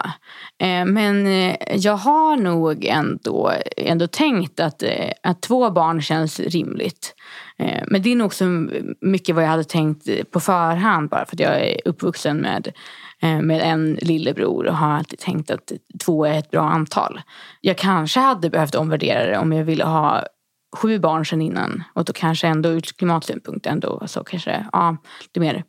Eh, 0.58 0.84
men 0.84 1.26
eh, 1.26 1.56
jag 1.74 1.96
har 1.96 2.36
nog 2.36 2.84
ändå, 2.84 3.52
ändå 3.76 4.06
tänkt 4.06 4.60
att, 4.60 4.82
eh, 4.82 5.10
att 5.22 5.42
två 5.42 5.70
barn 5.70 6.02
känns 6.02 6.40
rimligt. 6.40 7.14
Men 7.86 8.02
det 8.02 8.12
är 8.12 8.16
nog 8.16 8.26
också 8.26 8.44
mycket 9.00 9.34
vad 9.34 9.44
jag 9.44 9.48
hade 9.48 9.64
tänkt 9.64 10.30
på 10.30 10.40
förhand 10.40 11.08
bara 11.08 11.26
för 11.26 11.36
att 11.36 11.40
jag 11.40 11.60
är 11.60 11.80
uppvuxen 11.84 12.36
med 12.36 12.72
med 13.20 13.60
en 13.62 13.94
lillebror 13.94 14.66
och 14.66 14.76
har 14.76 14.92
alltid 14.92 15.18
tänkt 15.18 15.50
att 15.50 15.72
två 16.04 16.24
är 16.24 16.38
ett 16.38 16.50
bra 16.50 16.62
antal. 16.62 17.20
Jag 17.60 17.78
kanske 17.78 18.20
hade 18.20 18.50
behövt 18.50 18.74
omvärdera 18.74 19.26
det 19.26 19.38
om 19.38 19.52
jag 19.52 19.64
ville 19.64 19.84
ha 19.84 20.24
sju 20.76 20.98
barn 20.98 21.26
sedan 21.26 21.42
innan. 21.42 21.82
Och 21.94 22.04
då 22.04 22.12
kanske 22.12 22.46
ändå 22.46 22.68
ur 22.68 22.80
klimatsynpunkt 22.80 23.66
ändå 23.66 24.02
så 24.06 24.24
kanske 24.24 24.66
ja, 24.72 24.96
det 25.32 25.40
är 25.40 25.40
mer 25.40 25.64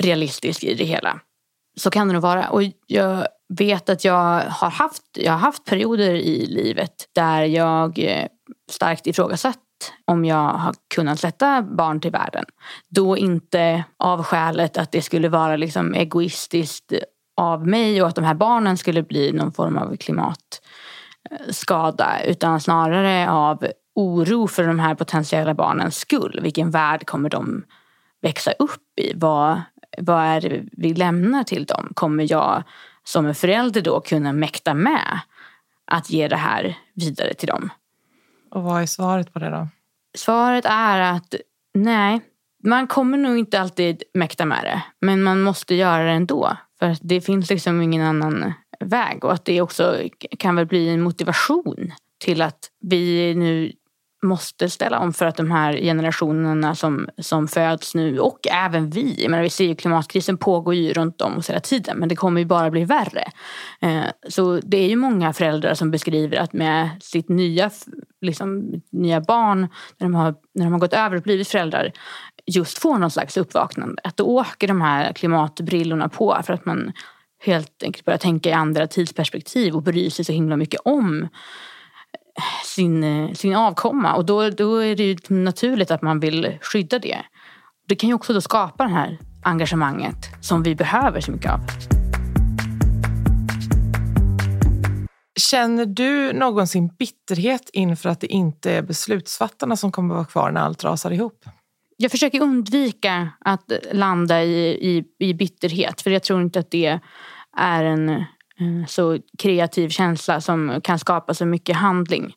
realistiskt 0.00 0.64
i 0.64 0.74
det 0.74 0.84
hela. 0.84 1.20
Så 1.76 1.90
kan 1.90 2.06
det 2.06 2.12
nog 2.12 2.22
vara. 2.22 2.48
Och 2.48 2.62
jag 2.86 3.26
vet 3.48 3.88
att 3.88 4.04
jag 4.04 4.40
har 4.40 4.70
haft, 4.70 5.02
jag 5.12 5.32
har 5.32 5.38
haft 5.38 5.64
perioder 5.64 6.14
i 6.14 6.46
livet 6.46 7.08
där 7.12 7.42
jag 7.42 7.98
eh, 7.98 8.26
starkt 8.70 9.06
ifrågasatt 9.06 9.58
om 10.04 10.24
jag 10.24 10.52
har 10.52 10.74
kunnat 10.94 11.20
sätta 11.20 11.62
barn 11.62 12.00
till 12.00 12.10
världen. 12.10 12.44
Då 12.88 13.16
inte 13.16 13.84
av 13.98 14.22
skälet 14.22 14.78
att 14.78 14.92
det 14.92 15.02
skulle 15.02 15.28
vara 15.28 15.56
liksom 15.56 15.94
egoistiskt 15.94 16.92
av 17.36 17.66
mig 17.66 18.02
och 18.02 18.08
att 18.08 18.14
de 18.14 18.24
här 18.24 18.34
barnen 18.34 18.76
skulle 18.76 19.02
bli 19.02 19.32
någon 19.32 19.52
form 19.52 19.78
av 19.78 19.96
klimatskada 19.96 22.22
utan 22.24 22.60
snarare 22.60 23.30
av 23.30 23.66
oro 23.96 24.46
för 24.46 24.66
de 24.66 24.78
här 24.78 24.94
potentiella 24.94 25.54
barnens 25.54 25.96
skull. 25.96 26.40
Vilken 26.42 26.70
värld 26.70 27.06
kommer 27.06 27.30
de 27.30 27.64
växa 28.22 28.52
upp 28.52 28.98
i? 28.98 29.12
Vad, 29.14 29.62
vad 29.98 30.24
är 30.24 30.40
det 30.40 30.64
vi 30.72 30.94
lämnar 30.94 31.44
till 31.44 31.64
dem? 31.64 31.92
Kommer 31.94 32.32
jag 32.32 32.62
som 33.04 33.26
en 33.26 33.34
förälder 33.34 33.80
då 33.80 34.00
kunna 34.00 34.32
mäkta 34.32 34.74
med 34.74 35.20
att 35.84 36.10
ge 36.10 36.28
det 36.28 36.36
här 36.36 36.78
vidare 36.94 37.34
till 37.34 37.48
dem? 37.48 37.70
Och 38.50 38.62
vad 38.62 38.82
är 38.82 38.86
svaret 38.86 39.32
på 39.32 39.38
det 39.38 39.50
då? 39.50 39.68
Svaret 40.16 40.64
är 40.64 41.00
att 41.00 41.34
nej, 41.74 42.20
man 42.64 42.86
kommer 42.86 43.18
nog 43.18 43.38
inte 43.38 43.60
alltid 43.60 44.02
mäkta 44.14 44.44
med 44.44 44.64
det. 44.64 44.82
Men 45.00 45.22
man 45.22 45.42
måste 45.42 45.74
göra 45.74 46.04
det 46.04 46.10
ändå. 46.10 46.56
För 46.78 46.96
det 47.00 47.20
finns 47.20 47.50
liksom 47.50 47.82
ingen 47.82 48.02
annan 48.02 48.52
väg. 48.80 49.24
Och 49.24 49.32
att 49.32 49.44
det 49.44 49.60
också 49.60 50.00
kan 50.38 50.56
väl 50.56 50.66
bli 50.66 50.88
en 50.88 51.00
motivation 51.00 51.92
till 52.18 52.42
att 52.42 52.70
vi 52.80 53.34
nu 53.34 53.72
måste 54.26 54.70
ställa 54.70 54.98
om 54.98 55.12
för 55.12 55.26
att 55.26 55.36
de 55.36 55.50
här 55.50 55.72
generationerna 55.72 56.74
som, 56.74 57.08
som 57.18 57.48
föds 57.48 57.94
nu 57.94 58.18
och 58.18 58.38
även 58.50 58.90
vi, 58.90 59.26
men 59.28 59.42
vi 59.42 59.50
ser 59.50 59.64
ju 59.64 59.74
klimatkrisen 59.74 60.36
pågår 60.36 60.74
ju 60.74 60.92
runt 60.92 61.20
om 61.20 61.38
oss 61.38 61.50
hela 61.50 61.60
tiden 61.60 61.98
men 61.98 62.08
det 62.08 62.16
kommer 62.16 62.40
ju 62.40 62.46
bara 62.46 62.70
bli 62.70 62.84
värre. 62.84 63.24
Eh, 63.80 64.04
så 64.28 64.60
det 64.62 64.76
är 64.76 64.88
ju 64.88 64.96
många 64.96 65.32
föräldrar 65.32 65.74
som 65.74 65.90
beskriver 65.90 66.36
att 66.36 66.52
med 66.52 66.88
sitt 67.00 67.28
nya, 67.28 67.70
liksom, 68.20 68.72
nya 68.92 69.20
barn 69.20 69.60
när 69.98 70.04
de, 70.06 70.14
har, 70.14 70.34
när 70.54 70.64
de 70.64 70.72
har 70.72 70.80
gått 70.80 70.94
över 70.94 71.16
och 71.16 71.22
blivit 71.22 71.48
föräldrar 71.48 71.92
just 72.46 72.78
får 72.78 72.98
någon 72.98 73.10
slags 73.10 73.36
uppvaknande. 73.36 74.02
Att 74.04 74.16
då 74.16 74.24
åker 74.24 74.68
de 74.68 74.80
här 74.80 75.12
klimatbrillorna 75.12 76.08
på 76.08 76.40
för 76.44 76.52
att 76.52 76.64
man 76.64 76.92
helt 77.42 77.82
enkelt 77.82 78.04
börjar 78.04 78.18
tänka 78.18 78.50
i 78.50 78.52
andra 78.52 78.86
tidsperspektiv 78.86 79.74
och 79.74 79.82
bryr 79.82 80.10
sig 80.10 80.24
så 80.24 80.32
himla 80.32 80.56
mycket 80.56 80.80
om 80.84 81.28
sin, 82.64 83.34
sin 83.34 83.56
avkomma. 83.56 84.14
Och 84.14 84.26
då, 84.26 84.50
då 84.50 84.76
är 84.76 84.96
det 84.96 85.30
naturligt 85.30 85.90
att 85.90 86.02
man 86.02 86.20
vill 86.20 86.58
skydda 86.60 86.98
det. 86.98 87.18
Det 87.88 87.96
kan 87.96 88.08
ju 88.08 88.14
också 88.14 88.32
då 88.32 88.40
skapa 88.40 88.84
det 88.84 88.90
här 88.90 89.18
engagemanget 89.42 90.16
som 90.40 90.62
vi 90.62 90.74
behöver 90.74 91.20
så 91.20 91.32
mycket 91.32 91.52
av. 91.52 91.60
Känner 95.50 95.86
du 95.86 96.32
någonsin 96.32 96.88
bitterhet 96.98 97.70
inför 97.72 98.08
att 98.08 98.20
det 98.20 98.26
inte 98.26 98.72
är 98.72 98.82
beslutsfattarna 98.82 99.76
som 99.76 99.92
kommer 99.92 100.14
att 100.14 100.18
vara 100.18 100.26
kvar 100.26 100.50
när 100.50 100.60
allt 100.60 100.84
rasar 100.84 101.10
ihop? 101.10 101.44
Jag 101.96 102.10
försöker 102.10 102.42
undvika 102.42 103.30
att 103.40 103.72
landa 103.92 104.42
i, 104.42 104.68
i, 104.68 105.04
i 105.18 105.34
bitterhet 105.34 106.00
för 106.00 106.10
jag 106.10 106.22
tror 106.22 106.42
inte 106.42 106.58
att 106.58 106.70
det 106.70 107.00
är 107.56 107.84
en 107.84 108.24
så 108.88 109.18
kreativ 109.38 109.88
känsla 109.88 110.40
som 110.40 110.80
kan 110.84 110.98
skapa 110.98 111.34
så 111.34 111.46
mycket 111.46 111.76
handling. 111.76 112.34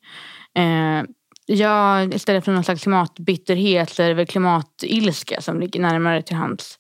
Eh, 0.58 1.04
ja, 1.46 2.04
istället 2.04 2.46
för 2.46 2.52
någon 2.52 2.64
slags 2.64 2.82
klimatbitterhet 2.82 3.90
så 3.90 4.04
är 4.04 4.08
det 4.08 4.14
väl 4.14 4.28
klimatilska 4.28 5.42
som 5.42 5.60
ligger 5.60 5.80
närmare 5.80 6.22
till 6.22 6.36
hands. 6.36 6.80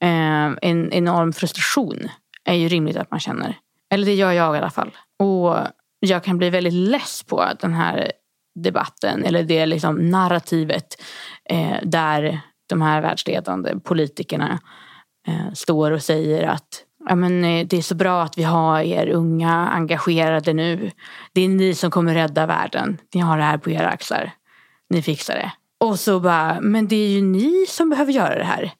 Mm. 0.00 0.58
En 0.62 0.92
enorm 0.92 1.32
frustration 1.32 2.08
är 2.44 2.54
ju 2.54 2.68
rimligt 2.68 2.96
att 2.96 3.10
man 3.10 3.20
känner. 3.20 3.58
Eller 3.90 4.06
det 4.06 4.14
gör 4.14 4.32
jag 4.32 4.54
i 4.54 4.58
alla 4.58 4.70
fall. 4.70 4.90
Och 5.18 5.56
jag 6.00 6.24
kan 6.24 6.38
bli 6.38 6.50
väldigt 6.50 6.72
less 6.72 7.22
på 7.22 7.44
den 7.60 7.74
här 7.74 8.12
debatten 8.54 9.24
eller 9.24 9.42
det 9.42 9.66
liksom 9.66 10.10
narrativet 10.10 11.02
där 11.82 12.40
de 12.68 12.82
här 12.82 13.02
världsledande 13.02 13.80
politikerna 13.80 14.60
står 15.54 15.90
och 15.90 16.02
säger 16.02 16.42
att 16.42 16.84
ja, 17.08 17.14
men, 17.14 17.44
eh, 17.44 17.66
det 17.66 17.76
är 17.76 17.82
så 17.82 17.94
bra 17.94 18.22
att 18.22 18.38
vi 18.38 18.42
har 18.42 18.80
er 18.80 19.08
unga 19.08 19.68
engagerade 19.68 20.52
nu. 20.52 20.90
Det 21.32 21.40
är 21.40 21.48
ni 21.48 21.74
som 21.74 21.90
kommer 21.90 22.14
rädda 22.14 22.46
världen. 22.46 22.98
Ni 23.14 23.20
har 23.20 23.38
det 23.38 23.44
här 23.44 23.58
på 23.58 23.70
era 23.70 23.88
axlar. 23.88 24.32
Ni 24.90 25.02
fixar 25.02 25.34
det. 25.34 25.52
Och 25.80 25.98
så 25.98 26.20
bara, 26.20 26.60
men 26.60 26.88
det 26.88 26.96
är 26.96 27.08
ju 27.08 27.22
ni 27.22 27.66
som 27.68 27.90
behöver 27.90 28.12
göra 28.12 28.38
det 28.38 28.44
här. 28.44 28.72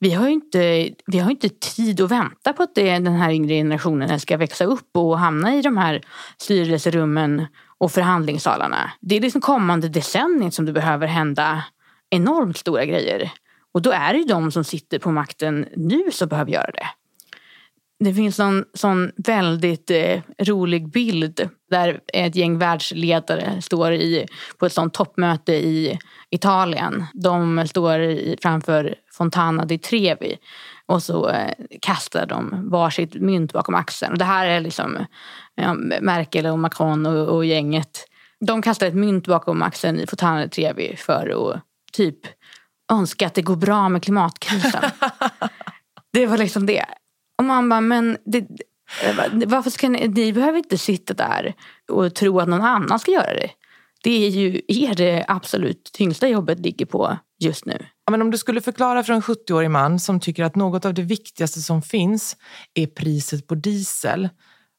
Vi 0.00 0.12
har 0.12 0.26
ju 0.26 0.32
inte, 0.32 0.90
vi 1.06 1.18
har 1.18 1.30
inte 1.30 1.48
tid 1.48 2.00
att 2.00 2.10
vänta 2.10 2.52
på 2.52 2.62
att 2.62 2.74
det, 2.74 2.90
den 2.98 3.14
här 3.14 3.30
yngre 3.30 3.54
generationen 3.54 4.20
ska 4.20 4.36
växa 4.36 4.64
upp 4.64 4.96
och 4.96 5.18
hamna 5.18 5.54
i 5.54 5.62
de 5.62 5.76
här 5.76 6.00
styrelserummen 6.38 7.46
och 7.78 7.92
förhandlingssalarna. 7.92 8.92
Det 9.00 9.16
är 9.16 9.20
liksom 9.20 9.40
kommande 9.40 9.88
decenniet 9.88 10.54
som 10.54 10.66
det 10.66 10.72
behöver 10.72 11.06
hända 11.06 11.64
enormt 12.10 12.56
stora 12.56 12.84
grejer. 12.84 13.32
Och 13.74 13.82
då 13.82 13.90
är 13.90 14.12
det 14.12 14.18
ju 14.18 14.24
de 14.24 14.52
som 14.52 14.64
sitter 14.64 14.98
på 14.98 15.10
makten 15.10 15.66
nu 15.76 16.10
som 16.10 16.28
behöver 16.28 16.52
göra 16.52 16.70
det. 16.70 16.86
Det 18.04 18.14
finns 18.14 18.40
en 18.40 18.64
sån 18.74 19.12
väldigt 19.16 19.90
eh, 19.90 20.20
rolig 20.38 20.90
bild 20.90 21.48
där 21.70 22.00
ett 22.12 22.36
gäng 22.36 22.58
världsledare 22.58 23.62
står 23.62 23.92
i, 23.92 24.26
på 24.58 24.66
ett 24.66 24.72
sånt 24.72 24.94
toppmöte 24.94 25.52
i 25.52 25.98
Italien. 26.30 27.04
De 27.14 27.68
står 27.68 28.00
i, 28.00 28.36
framför 28.42 28.94
Fontana 29.12 29.64
di 29.64 29.78
Trevi 29.78 30.36
och 30.86 31.02
så 31.02 31.28
eh, 31.28 31.54
kastar 31.80 32.26
de 32.26 32.70
varsitt 32.70 33.14
mynt 33.14 33.52
bakom 33.52 33.74
axeln. 33.74 34.12
Och 34.12 34.18
det 34.18 34.24
här 34.24 34.46
är 34.46 34.60
liksom 34.60 35.06
ja, 35.54 35.74
Merkel 36.00 36.46
och 36.46 36.58
Macron 36.58 37.06
och, 37.06 37.36
och 37.36 37.44
gänget. 37.44 38.04
De 38.40 38.62
kastar 38.62 38.86
ett 38.86 38.94
mynt 38.94 39.26
bakom 39.26 39.62
axeln 39.62 40.00
i 40.00 40.06
Fontana 40.06 40.42
di 40.42 40.48
Trevi 40.48 40.96
för 40.96 41.52
att 41.52 41.62
typ 41.92 42.18
önska 42.92 43.26
att 43.26 43.34
det 43.34 43.42
går 43.42 43.56
bra 43.56 43.88
med 43.88 44.02
klimatkrisen. 44.02 44.82
det 46.12 46.26
var 46.26 46.38
liksom 46.38 46.66
det. 46.66 46.84
Och 47.42 47.46
man 47.46 47.68
bara, 47.68 47.80
men 47.80 48.18
det, 48.24 48.46
varför 49.46 49.70
ska 49.70 49.88
ni, 49.88 50.08
ni 50.08 50.32
behöver 50.32 50.58
inte 50.58 50.78
sitta 50.78 51.14
där 51.14 51.54
och 51.92 52.14
tro 52.14 52.40
att 52.40 52.48
någon 52.48 52.60
annan 52.60 52.98
ska 52.98 53.10
göra 53.10 53.34
det. 53.34 53.50
Det 54.02 54.26
är 54.26 54.30
ju 54.30 54.60
er 54.68 54.94
det 54.94 55.24
absolut 55.28 55.90
tyngsta 55.92 56.28
jobbet 56.28 56.58
ligger 56.58 56.86
på 56.86 57.18
just 57.40 57.64
nu. 57.64 57.86
Ja, 58.06 58.10
men 58.10 58.22
om 58.22 58.30
du 58.30 58.38
skulle 58.38 58.60
förklara 58.60 59.02
för 59.02 59.12
en 59.12 59.22
70-årig 59.22 59.70
man 59.70 59.98
som 60.00 60.20
tycker 60.20 60.44
att 60.44 60.56
något 60.56 60.84
av 60.84 60.94
det 60.94 61.02
viktigaste 61.02 61.60
som 61.60 61.82
finns 61.82 62.36
är 62.74 62.86
priset 62.86 63.46
på 63.46 63.54
diesel, 63.54 64.28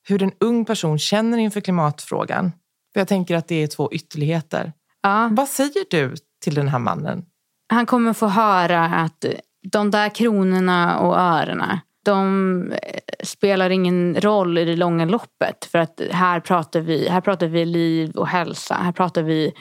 hur 0.08 0.24
en 0.24 0.32
ung 0.40 0.66
person 0.66 1.00
känner 1.00 1.38
inför 1.38 1.62
klimatfrågan. 1.62 2.52
För 2.94 3.00
jag 3.00 3.08
tänker 3.08 3.36
att 3.36 3.48
det 3.48 3.64
är 3.64 3.68
två 3.68 3.90
ytterligheter. 3.92 4.74
Ja. 5.02 5.30
Vad 5.32 5.48
säger 5.48 5.86
du 5.90 6.16
till 6.44 6.56
den 6.56 6.68
här 6.68 6.80
mannen? 6.80 7.26
Han 7.70 7.86
kommer 7.86 8.14
få 8.14 8.28
höra 8.28 8.86
att 8.86 9.26
de 9.72 9.92
där 9.92 10.16
kronorna 10.16 11.00
och 11.00 11.18
örena 11.18 11.82
de 12.04 12.72
eh, 12.72 13.00
spelar 13.24 13.70
ingen 13.70 14.22
roll 14.22 14.58
i 14.58 14.66
det 14.66 14.76
långa 14.76 15.06
loppet. 15.06 15.66
För 15.72 15.80
att 15.80 16.02
här 16.12 16.40
pratar 16.40 16.80
vi, 16.80 17.10
här 17.10 17.22
pratar 17.22 17.48
vi 17.48 17.66
liv 17.66 18.12
och 18.12 18.28
hälsa. 18.28 18.76
Här 18.76 18.92
pratar 18.92 19.24
vi 19.24 19.54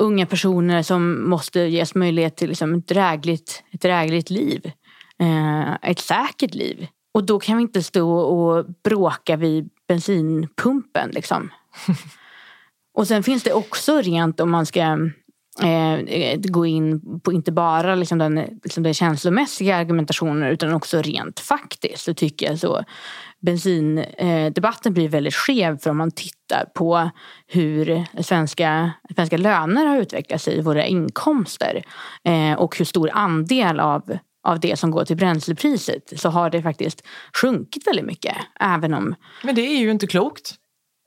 unga 0.00 0.26
personer 0.26 0.82
som 0.82 1.30
måste 1.30 1.60
ges 1.60 1.94
möjlighet 1.94 2.36
till 2.36 2.48
liksom 2.48 2.74
ett, 2.74 2.88
drägligt, 2.88 3.62
ett 3.72 3.80
drägligt 3.80 4.30
liv. 4.30 4.72
Eh, 5.18 5.90
ett 5.90 5.98
säkert 5.98 6.54
liv. 6.54 6.86
Och 7.14 7.24
då 7.24 7.40
kan 7.40 7.56
vi 7.56 7.62
inte 7.62 7.82
stå 7.82 8.18
och 8.18 8.66
bråka 8.84 9.36
vid 9.36 9.70
bensinpumpen. 9.88 11.10
Liksom. 11.10 11.50
och 12.98 13.08
sen 13.08 13.22
finns 13.22 13.42
det 13.42 13.52
också 13.52 14.00
rent 14.00 14.40
om 14.40 14.50
man 14.50 14.66
ska 14.66 14.98
eh, 15.62 16.36
gå 16.36 16.66
in 16.66 17.20
på 17.20 17.32
inte 17.32 17.52
bara 17.52 17.94
liksom 17.94 18.18
den, 18.18 18.34
liksom 18.64 18.82
den 18.82 18.94
känslomässiga 18.94 19.76
argumentationen 19.76 20.48
utan 20.48 20.72
också 20.72 21.02
rent 21.02 21.40
faktiskt. 21.40 22.04
Så 22.04 22.14
tycker 22.14 22.46
jag 22.46 22.58
så 22.58 22.84
bensindebatten 23.40 24.94
blir 24.94 25.08
väldigt 25.08 25.34
skev 25.34 25.78
för 25.78 25.90
om 25.90 25.96
man 25.96 26.10
tittar 26.10 26.64
på 26.74 27.10
hur 27.46 28.04
svenska, 28.22 28.92
svenska 29.14 29.36
löner 29.36 29.86
har 29.86 29.96
utvecklat 29.96 30.42
sig, 30.42 30.62
våra 30.62 30.86
inkomster 30.86 31.82
eh, 32.24 32.52
och 32.58 32.78
hur 32.78 32.84
stor 32.84 33.10
andel 33.12 33.80
av 33.80 34.18
av 34.42 34.60
det 34.60 34.78
som 34.78 34.90
går 34.90 35.04
till 35.04 35.16
bränslepriset 35.16 36.20
så 36.20 36.28
har 36.28 36.50
det 36.50 36.62
faktiskt 36.62 37.06
sjunkit 37.42 37.86
väldigt 37.86 38.04
mycket. 38.04 38.36
Även 38.60 38.94
om... 38.94 39.14
Men 39.44 39.54
det 39.54 39.60
är 39.60 39.78
ju 39.78 39.90
inte 39.90 40.06
klokt. 40.06 40.54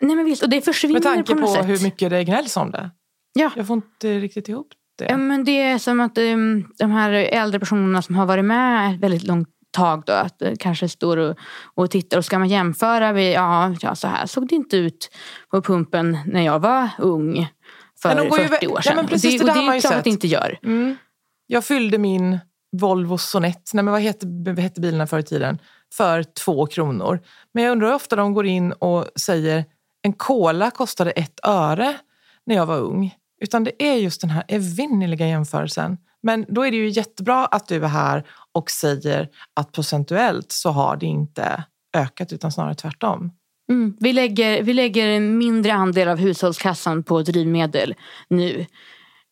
Nej 0.02 0.16
men 0.16 0.26
visst, 0.26 0.44
och 0.44 0.50
det 0.50 0.62
försvinner 0.62 1.00
på 1.00 1.08
något 1.08 1.28
sätt. 1.28 1.28
Med 1.28 1.46
tanke 1.46 1.62
på 1.62 1.68
hur 1.68 1.84
mycket 1.84 2.10
det 2.10 2.24
gnälls 2.24 2.58
om 2.58 2.72
det. 2.72 2.92
Ja. 3.34 3.52
Jag 3.56 3.68
får 3.68 3.76
inte 3.76 4.20
riktigt 4.20 4.50
ihop 4.50 4.68
det. 4.98 5.06
Ja, 5.06 5.18
men 5.18 5.44
det 5.44 5.62
är 5.62 5.78
som 5.78 6.00
att 6.00 6.18
um, 6.18 6.68
de 6.78 6.92
här 6.92 7.12
äldre 7.12 7.60
personerna 7.60 8.02
som 8.02 8.16
har 8.16 8.26
varit 8.26 8.46
med 8.46 8.94
ett 8.94 9.00
väldigt 9.00 9.24
långt 9.24 9.50
tag 9.72 10.04
då, 10.06 10.14
att 10.14 10.42
uh, 10.42 10.54
kanske 10.60 10.90
står 10.90 11.18
och, 11.18 11.38
och 11.76 11.92
tittar 11.92 12.18
och 12.18 12.26
ska 12.26 12.40
man 12.40 12.48
jämföra, 12.48 13.14
vi, 13.14 13.34
ja, 13.34 13.76
ja 13.82 13.96
så 13.96 14.08
här 14.08 14.26
såg 14.26 14.48
det 14.48 14.56
inte 14.56 14.78
ut 14.78 15.10
på 15.52 15.62
pumpen 15.62 16.18
när 16.26 16.42
jag 16.42 16.60
var 16.60 16.90
ung 17.00 17.48
för 18.02 18.30
40 18.50 18.68
år 18.68 18.82
sedan. 18.82 18.92
Ja, 18.92 18.96
men 18.96 19.08
precis, 19.08 19.42
det, 19.42 19.46
det, 19.46 19.52
och 19.52 19.58
det 19.58 19.78
är 19.78 19.80
klart 19.80 19.94
att 19.94 20.04
det 20.04 20.10
inte 20.10 20.28
gör. 20.28 20.60
Mm. 20.64 20.96
Jag 21.48 21.66
fyllde 21.66 21.98
min 21.98 22.40
Volvo 22.78 23.18
Sonett, 23.18 23.72
nej 23.74 23.84
men 23.84 23.92
vad 23.92 24.02
hette, 24.02 24.28
hette 24.58 24.82
bilarna 24.82 25.08
förr 25.08 25.20
i 25.20 25.24
tiden, 25.24 25.60
för 25.94 26.24
två 26.24 26.66
kronor. 26.66 27.20
Men 27.54 27.64
jag 27.64 27.72
undrar 27.72 27.88
hur 27.88 27.96
ofta 27.96 28.16
de 28.16 28.34
går 28.34 28.46
in 28.46 28.72
och 28.72 29.08
säger 29.16 29.66
en 30.02 30.14
cola 30.14 30.72
kostade 30.72 31.12
ett 31.12 31.40
öre 31.44 31.96
när 32.46 32.56
jag 32.56 32.66
var 32.66 32.80
ung. 32.80 33.16
Utan 33.44 33.64
det 33.64 33.84
är 33.84 33.96
just 33.96 34.22
den 34.22 34.30
här 34.30 34.44
evinnerliga 34.48 35.28
jämförelsen. 35.28 35.98
Men 36.22 36.46
då 36.50 36.62
är 36.66 36.72
det 36.72 36.78
ju 36.78 36.90
jättebra 36.90 37.46
att 37.46 37.68
du 37.68 37.76
är 37.76 37.88
här 37.88 38.24
och 38.52 38.72
säger 38.72 39.30
att 39.54 39.72
procentuellt 39.72 40.52
så 40.52 40.70
har 40.70 40.98
det 40.98 41.06
inte 41.06 41.64
ökat 41.98 42.34
utan 42.34 42.52
snarare 42.52 42.76
tvärtom. 42.76 43.32
Mm. 43.70 43.98
Vi, 44.00 44.14
lägger, 44.14 44.64
vi 44.64 44.74
lägger 44.74 45.08
en 45.08 45.38
mindre 45.38 45.74
andel 45.74 46.08
av 46.08 46.18
hushållskassan 46.18 47.04
på 47.04 47.22
drivmedel 47.22 47.96
nu 48.28 48.66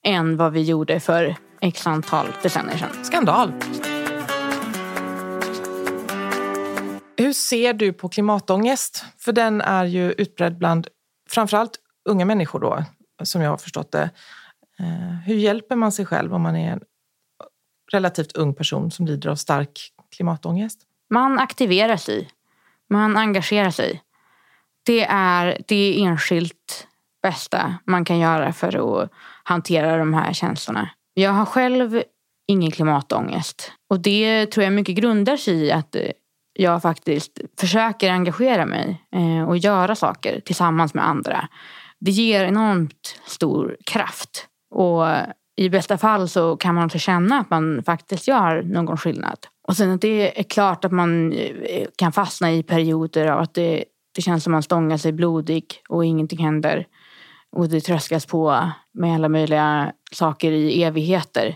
än 0.06 0.38
vad 0.38 0.54
vi 0.54 0.62
gjorde 0.62 1.00
för 1.00 1.36
x 1.62 1.88
antal 1.88 2.28
decennier 2.44 2.78
sedan. 2.78 3.04
Skandal! 3.04 3.54
Hur 7.18 7.34
ser 7.34 7.74
du 7.74 7.94
på 7.94 8.10
klimatångest? 8.10 9.06
För 9.18 9.34
den 9.34 9.62
är 9.62 9.86
ju 9.86 10.12
utbredd 10.12 10.58
bland 10.58 10.88
framförallt 11.30 11.80
unga 12.10 12.26
människor 12.26 12.60
då, 12.60 12.84
som 13.24 13.42
jag 13.42 13.50
har 13.50 13.58
förstått 13.58 13.92
det. 13.92 14.10
Eh, 14.80 15.16
hur 15.26 15.36
hjälper 15.36 15.76
man 15.76 15.92
sig 15.92 16.06
själv 16.06 16.34
om 16.34 16.42
man 16.42 16.56
är 16.56 16.72
en 16.72 16.82
relativt 17.92 18.32
ung 18.32 18.54
person 18.54 18.92
som 18.92 19.06
lider 19.06 19.30
av 19.30 19.36
stark 19.36 19.80
klimatångest? 20.16 20.80
Man 21.10 21.40
aktiverar 21.40 21.98
sig. 21.98 22.30
Man 22.90 23.18
engagerar 23.18 23.72
sig. 23.72 24.02
Det 24.86 25.04
är 25.10 25.62
det 25.68 26.04
enskilt 26.04 26.88
bästa 27.24 27.76
man 27.86 28.06
kan 28.06 28.20
göra 28.20 28.54
för 28.54 29.04
att 29.04 29.12
hantera 29.44 29.98
de 29.98 30.14
här 30.14 30.34
känslorna. 30.34 30.90
Jag 31.14 31.32
har 31.32 31.46
själv 31.46 32.04
ingen 32.48 32.72
klimatångest. 32.72 33.72
Och 33.90 34.00
det 34.00 34.46
tror 34.46 34.64
jag 34.64 34.74
mycket 34.74 34.96
grundar 34.96 35.38
sig 35.38 35.54
i 35.54 35.72
att 35.72 35.96
eh, 35.96 36.12
jag 36.54 36.82
faktiskt 36.82 37.40
försöker 37.60 38.12
engagera 38.12 38.66
mig 38.66 39.06
eh, 39.16 39.50
och 39.50 39.58
göra 39.58 39.96
saker 39.96 40.40
tillsammans 40.40 40.94
med 40.94 41.08
andra. 41.08 41.48
Det 42.02 42.12
ger 42.12 42.44
enormt 42.44 43.20
stor 43.26 43.78
kraft. 43.86 44.48
Och 44.76 45.06
i 45.56 45.70
bästa 45.70 45.98
fall 45.98 46.30
så 46.30 46.58
kan 46.58 46.76
man 46.76 46.86
också 46.86 47.00
känna 47.00 47.40
att 47.40 47.50
man 47.50 47.84
faktiskt 47.84 48.28
gör 48.28 48.62
någon 48.64 48.98
skillnad. 48.98 49.38
Och 49.68 49.78
sen 49.78 49.92
att 49.92 50.02
det 50.02 50.40
är 50.40 50.44
klart 50.44 50.86
att 50.86 50.92
man 50.92 51.34
eh, 51.34 51.88
kan 51.96 52.12
fastna 52.12 52.52
i 52.52 52.64
perioder 52.64 53.28
av 53.28 53.40
att 53.40 53.54
det, 53.54 53.84
det 54.16 54.22
känns 54.22 54.44
som 54.44 54.54
att 54.54 54.56
man 54.56 54.64
stångar 54.64 54.98
sig 54.98 55.12
blodig 55.12 55.66
och 55.90 56.06
ingenting 56.06 56.40
händer. 56.40 56.88
Och 57.52 57.70
det 57.70 57.82
tröskas 57.82 58.26
på 58.26 58.72
med 58.92 59.16
alla 59.16 59.30
möjliga 59.30 59.92
saker 60.12 60.52
i 60.52 60.84
evigheter. 60.84 61.56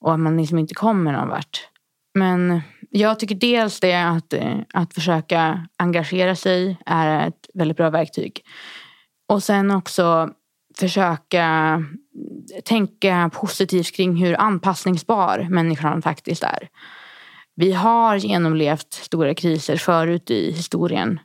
Och 0.00 0.12
att 0.12 0.20
man 0.20 0.36
liksom 0.36 0.58
inte 0.58 0.74
kommer 0.74 1.12
någon 1.12 1.28
vart. 1.28 1.68
Men 2.14 2.60
jag 2.90 3.18
tycker 3.18 3.34
dels 3.34 3.80
det 3.80 3.94
att, 3.94 4.32
eh, 4.32 4.56
att 4.74 4.94
försöka 4.94 5.66
engagera 5.76 6.36
sig 6.36 6.76
är 6.86 7.28
ett 7.28 7.50
väldigt 7.54 7.76
bra 7.76 7.90
verktyg. 7.90 8.44
Och 9.30 9.42
sen 9.42 9.70
också 9.70 10.30
försöka 10.78 11.82
tänka 12.64 13.30
positivt 13.34 13.92
kring 13.92 14.16
hur 14.16 14.40
anpassningsbar 14.40 15.46
människan 15.50 16.02
faktiskt 16.02 16.42
är. 16.42 16.68
Vi 17.54 17.72
har 17.72 18.16
genomlevt 18.16 18.92
stora 18.92 19.34
kriser 19.34 19.76
förut 19.76 20.30
i 20.30 20.52
historien. 20.52 21.20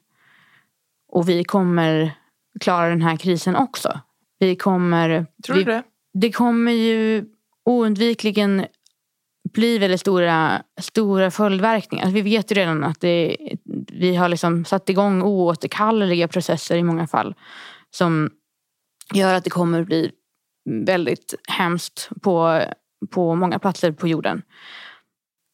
Och 1.07 1.29
vi 1.29 1.43
kommer 1.43 2.11
klara 2.59 2.89
den 2.89 3.01
här 3.01 3.17
krisen 3.17 3.55
också. 3.55 3.99
Vi 4.39 4.55
kommer... 4.55 5.25
Tror 5.45 5.55
du 5.55 5.63
vi, 5.63 5.71
det? 5.71 5.83
Det 6.13 6.31
kommer 6.31 6.71
ju 6.71 7.25
oundvikligen 7.65 8.65
bli 9.53 9.77
väldigt 9.77 10.01
stora, 10.01 10.63
stora 10.81 11.31
följdverkningar. 11.31 12.11
Vi 12.11 12.21
vet 12.21 12.51
ju 12.51 12.55
redan 12.55 12.83
att 12.83 13.01
det, 13.01 13.37
vi 13.93 14.15
har 14.15 14.29
liksom 14.29 14.65
satt 14.65 14.89
igång 14.89 15.21
oåterkalleliga 15.21 16.27
processer 16.27 16.77
i 16.77 16.83
många 16.83 17.07
fall 17.07 17.35
som 17.97 18.29
gör 19.13 19.33
att 19.33 19.43
det 19.43 19.49
kommer 19.49 19.83
bli 19.83 20.11
väldigt 20.69 21.35
hemskt 21.47 22.09
på, 22.21 22.61
på 23.11 23.35
många 23.35 23.59
platser 23.59 23.91
på 23.91 24.07
jorden. 24.07 24.41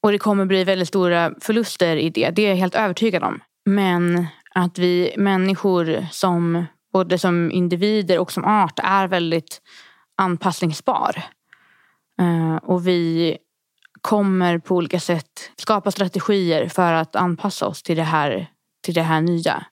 Och 0.04 0.12
det 0.12 0.18
kommer 0.18 0.46
bli 0.46 0.64
väldigt 0.64 0.88
stora 0.88 1.34
förluster 1.42 1.98
i 1.98 2.10
det. 2.10 2.30
Det 2.30 2.42
är 2.42 2.50
jag 2.50 2.56
helt 2.56 2.76
övertygad 2.76 3.24
om. 3.24 3.40
Men 3.66 4.26
att 4.56 4.78
vi 4.78 5.14
människor 5.18 6.08
som 6.12 6.66
både 6.94 7.18
som 7.18 7.52
individer 7.52 8.20
och 8.20 8.32
som 8.32 8.46
art 8.46 8.80
är 8.84 9.08
väldigt 9.08 9.62
anpassningsbar. 10.18 11.24
Eh, 12.22 12.56
och 12.56 12.88
vi 12.88 13.38
kommer 14.02 14.60
på 14.60 14.76
olika 14.76 15.00
sätt 15.00 15.52
skapa 15.58 15.92
strategier 15.92 16.70
för 16.70 16.94
att 16.94 17.16
anpassa 17.16 17.68
oss 17.68 17.84
till 17.84 17.98
det 17.98 18.04
här, 18.04 18.48
till 18.84 18.94
det 18.94 19.02
här 19.02 19.22
nya. 19.22 19.66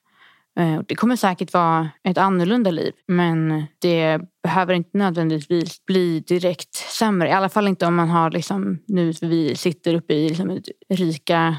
Eh, 0.58 0.80
det 0.88 0.94
kommer 0.94 1.16
säkert 1.16 1.52
vara 1.52 1.88
ett 2.04 2.18
annorlunda 2.18 2.70
liv 2.70 2.92
men 3.08 3.64
det 3.78 4.20
behöver 4.42 4.74
inte 4.74 4.98
nödvändigtvis 4.98 5.86
bli 5.86 6.20
direkt 6.20 6.74
sämre. 6.74 7.28
I 7.28 7.32
alla 7.32 7.48
fall 7.48 7.68
inte 7.68 7.86
om 7.86 7.94
man 7.94 8.08
har 8.08 8.30
liksom, 8.30 8.78
nu 8.86 9.12
vi 9.20 9.56
sitter 9.56 9.94
uppe 9.94 10.14
i 10.14 10.28
liksom, 10.28 10.60
rika 10.88 11.56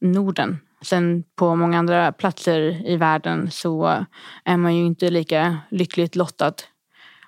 Norden 0.00 0.58
Sen 0.82 1.24
på 1.36 1.54
många 1.54 1.78
andra 1.78 2.12
platser 2.12 2.88
i 2.90 2.96
världen 2.96 3.50
så 3.50 4.06
är 4.44 4.56
man 4.56 4.76
ju 4.76 4.86
inte 4.86 5.10
lika 5.10 5.58
lyckligt 5.70 6.16
lottad. 6.16 6.54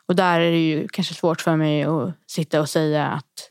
Och 0.07 0.16
där 0.16 0.40
är 0.40 0.51
det 0.51 0.59
ju 0.59 0.88
kanske 0.88 1.14
svårt 1.14 1.40
för 1.40 1.57
mig 1.57 1.83
att 1.85 2.14
sitta 2.27 2.61
och 2.61 2.68
säga 2.68 3.07
att 3.07 3.51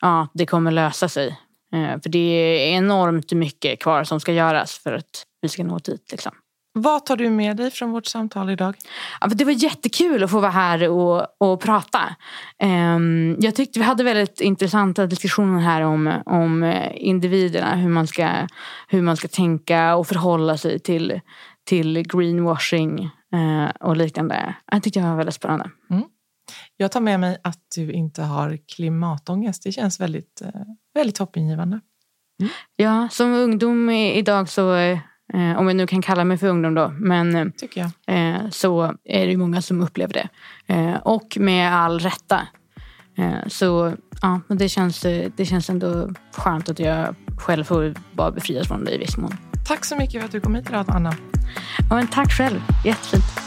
ja, 0.00 0.28
det 0.34 0.46
kommer 0.46 0.70
lösa 0.70 1.08
sig. 1.08 1.28
Eh, 1.74 2.00
för 2.02 2.08
det 2.08 2.18
är 2.18 2.76
enormt 2.76 3.32
mycket 3.32 3.80
kvar 3.80 4.04
som 4.04 4.20
ska 4.20 4.32
göras 4.32 4.78
för 4.78 4.92
att 4.92 5.26
vi 5.40 5.48
ska 5.48 5.64
nå 5.64 5.78
dit. 5.78 6.08
Liksom. 6.10 6.32
Vad 6.76 7.06
tar 7.06 7.16
du 7.16 7.30
med 7.30 7.56
dig 7.56 7.70
från 7.70 7.90
vårt 7.90 8.06
samtal 8.06 8.50
idag? 8.50 8.76
Ja, 9.20 9.26
det 9.26 9.44
var 9.44 9.52
jättekul 9.52 10.24
att 10.24 10.30
få 10.30 10.40
vara 10.40 10.50
här 10.50 10.88
och, 10.88 11.26
och 11.38 11.60
prata. 11.60 12.16
Um, 12.62 13.36
jag 13.40 13.54
tyckte 13.54 13.78
vi 13.78 13.84
hade 13.84 14.04
väldigt 14.04 14.40
intressanta 14.40 15.06
diskussioner 15.06 15.60
här 15.60 15.82
om, 15.82 16.22
om 16.26 16.82
individerna. 16.94 17.74
Hur 17.74 17.88
man, 17.88 18.06
ska, 18.06 18.48
hur 18.88 19.02
man 19.02 19.16
ska 19.16 19.28
tänka 19.28 19.96
och 19.96 20.06
förhålla 20.06 20.56
sig 20.56 20.78
till, 20.78 21.20
till 21.64 22.02
greenwashing 22.02 23.10
uh, 23.34 23.70
och 23.80 23.96
liknande. 23.96 24.54
Jag 24.70 24.82
tyckte 24.82 25.00
det 25.00 25.06
var 25.06 25.16
väldigt 25.16 25.34
spännande. 25.34 25.70
Mm. 25.90 26.04
Jag 26.76 26.92
tar 26.92 27.00
med 27.00 27.20
mig 27.20 27.38
att 27.44 27.62
du 27.76 27.92
inte 27.92 28.22
har 28.22 28.58
klimatångest. 28.76 29.62
Det 29.62 29.72
känns 29.72 30.00
väldigt, 30.00 30.42
uh, 30.44 30.62
väldigt 30.94 31.18
hoppingivande. 31.18 31.80
Mm. 32.40 32.52
Ja, 32.76 33.08
som 33.10 33.32
ungdom 33.32 33.90
idag 33.90 34.48
så 34.48 34.98
Eh, 35.32 35.58
om 35.58 35.66
jag 35.66 35.76
nu 35.76 35.86
kan 35.86 36.02
kalla 36.02 36.24
mig 36.24 36.38
för 36.38 36.48
ungdom 36.48 36.74
då. 36.74 36.88
Men 36.98 37.36
eh, 38.06 38.48
så 38.50 38.94
är 39.04 39.26
det 39.26 39.36
många 39.36 39.62
som 39.62 39.80
upplever 39.80 40.12
det. 40.12 40.28
Eh, 40.74 40.94
och 40.94 41.36
med 41.40 41.74
all 41.74 41.98
rätta. 41.98 42.40
Eh, 43.18 43.48
så 43.48 43.92
ja, 44.22 44.40
det 44.48 44.68
känns, 44.68 45.00
det 45.36 45.46
känns 45.46 45.70
ändå 45.70 46.08
skönt 46.32 46.68
att 46.68 46.78
jag 46.78 47.14
själv 47.38 47.64
får 47.64 47.94
vara 48.12 48.30
befriad 48.30 48.66
från 48.66 48.84
det 48.84 48.94
i 48.94 48.98
viss 48.98 49.16
mån. 49.16 49.36
Tack 49.66 49.84
så 49.84 49.96
mycket 49.96 50.20
för 50.20 50.26
att 50.26 50.32
du 50.32 50.40
kom 50.40 50.54
hit 50.54 50.68
idag, 50.68 50.84
Anna. 50.88 51.14
Ja, 51.90 51.96
men 51.96 52.06
tack 52.06 52.32
själv. 52.32 52.60
Jättefint. 52.84 53.43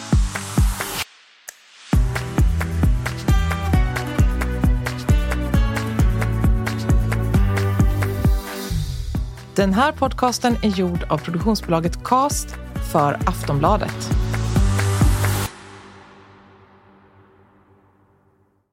Den 9.58 9.74
här 9.74 9.92
podcasten 9.92 10.56
är 10.64 10.68
gjord 10.68 11.04
av 11.10 11.18
produktionsbolaget 11.18 12.04
Cast 12.04 12.48
för 12.92 13.14
Aftonbladet. 13.14 14.10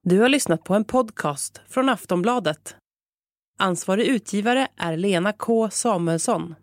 Du 0.03 0.21
har 0.21 0.29
lyssnat 0.29 0.65
på 0.65 0.75
en 0.75 0.85
podcast 0.85 1.61
från 1.69 1.89
Aftonbladet. 1.89 2.77
Ansvarig 3.59 4.07
utgivare 4.07 4.69
är 4.77 4.97
Lena 4.97 5.33
K 5.33 5.71
Samuelsson. 5.71 6.55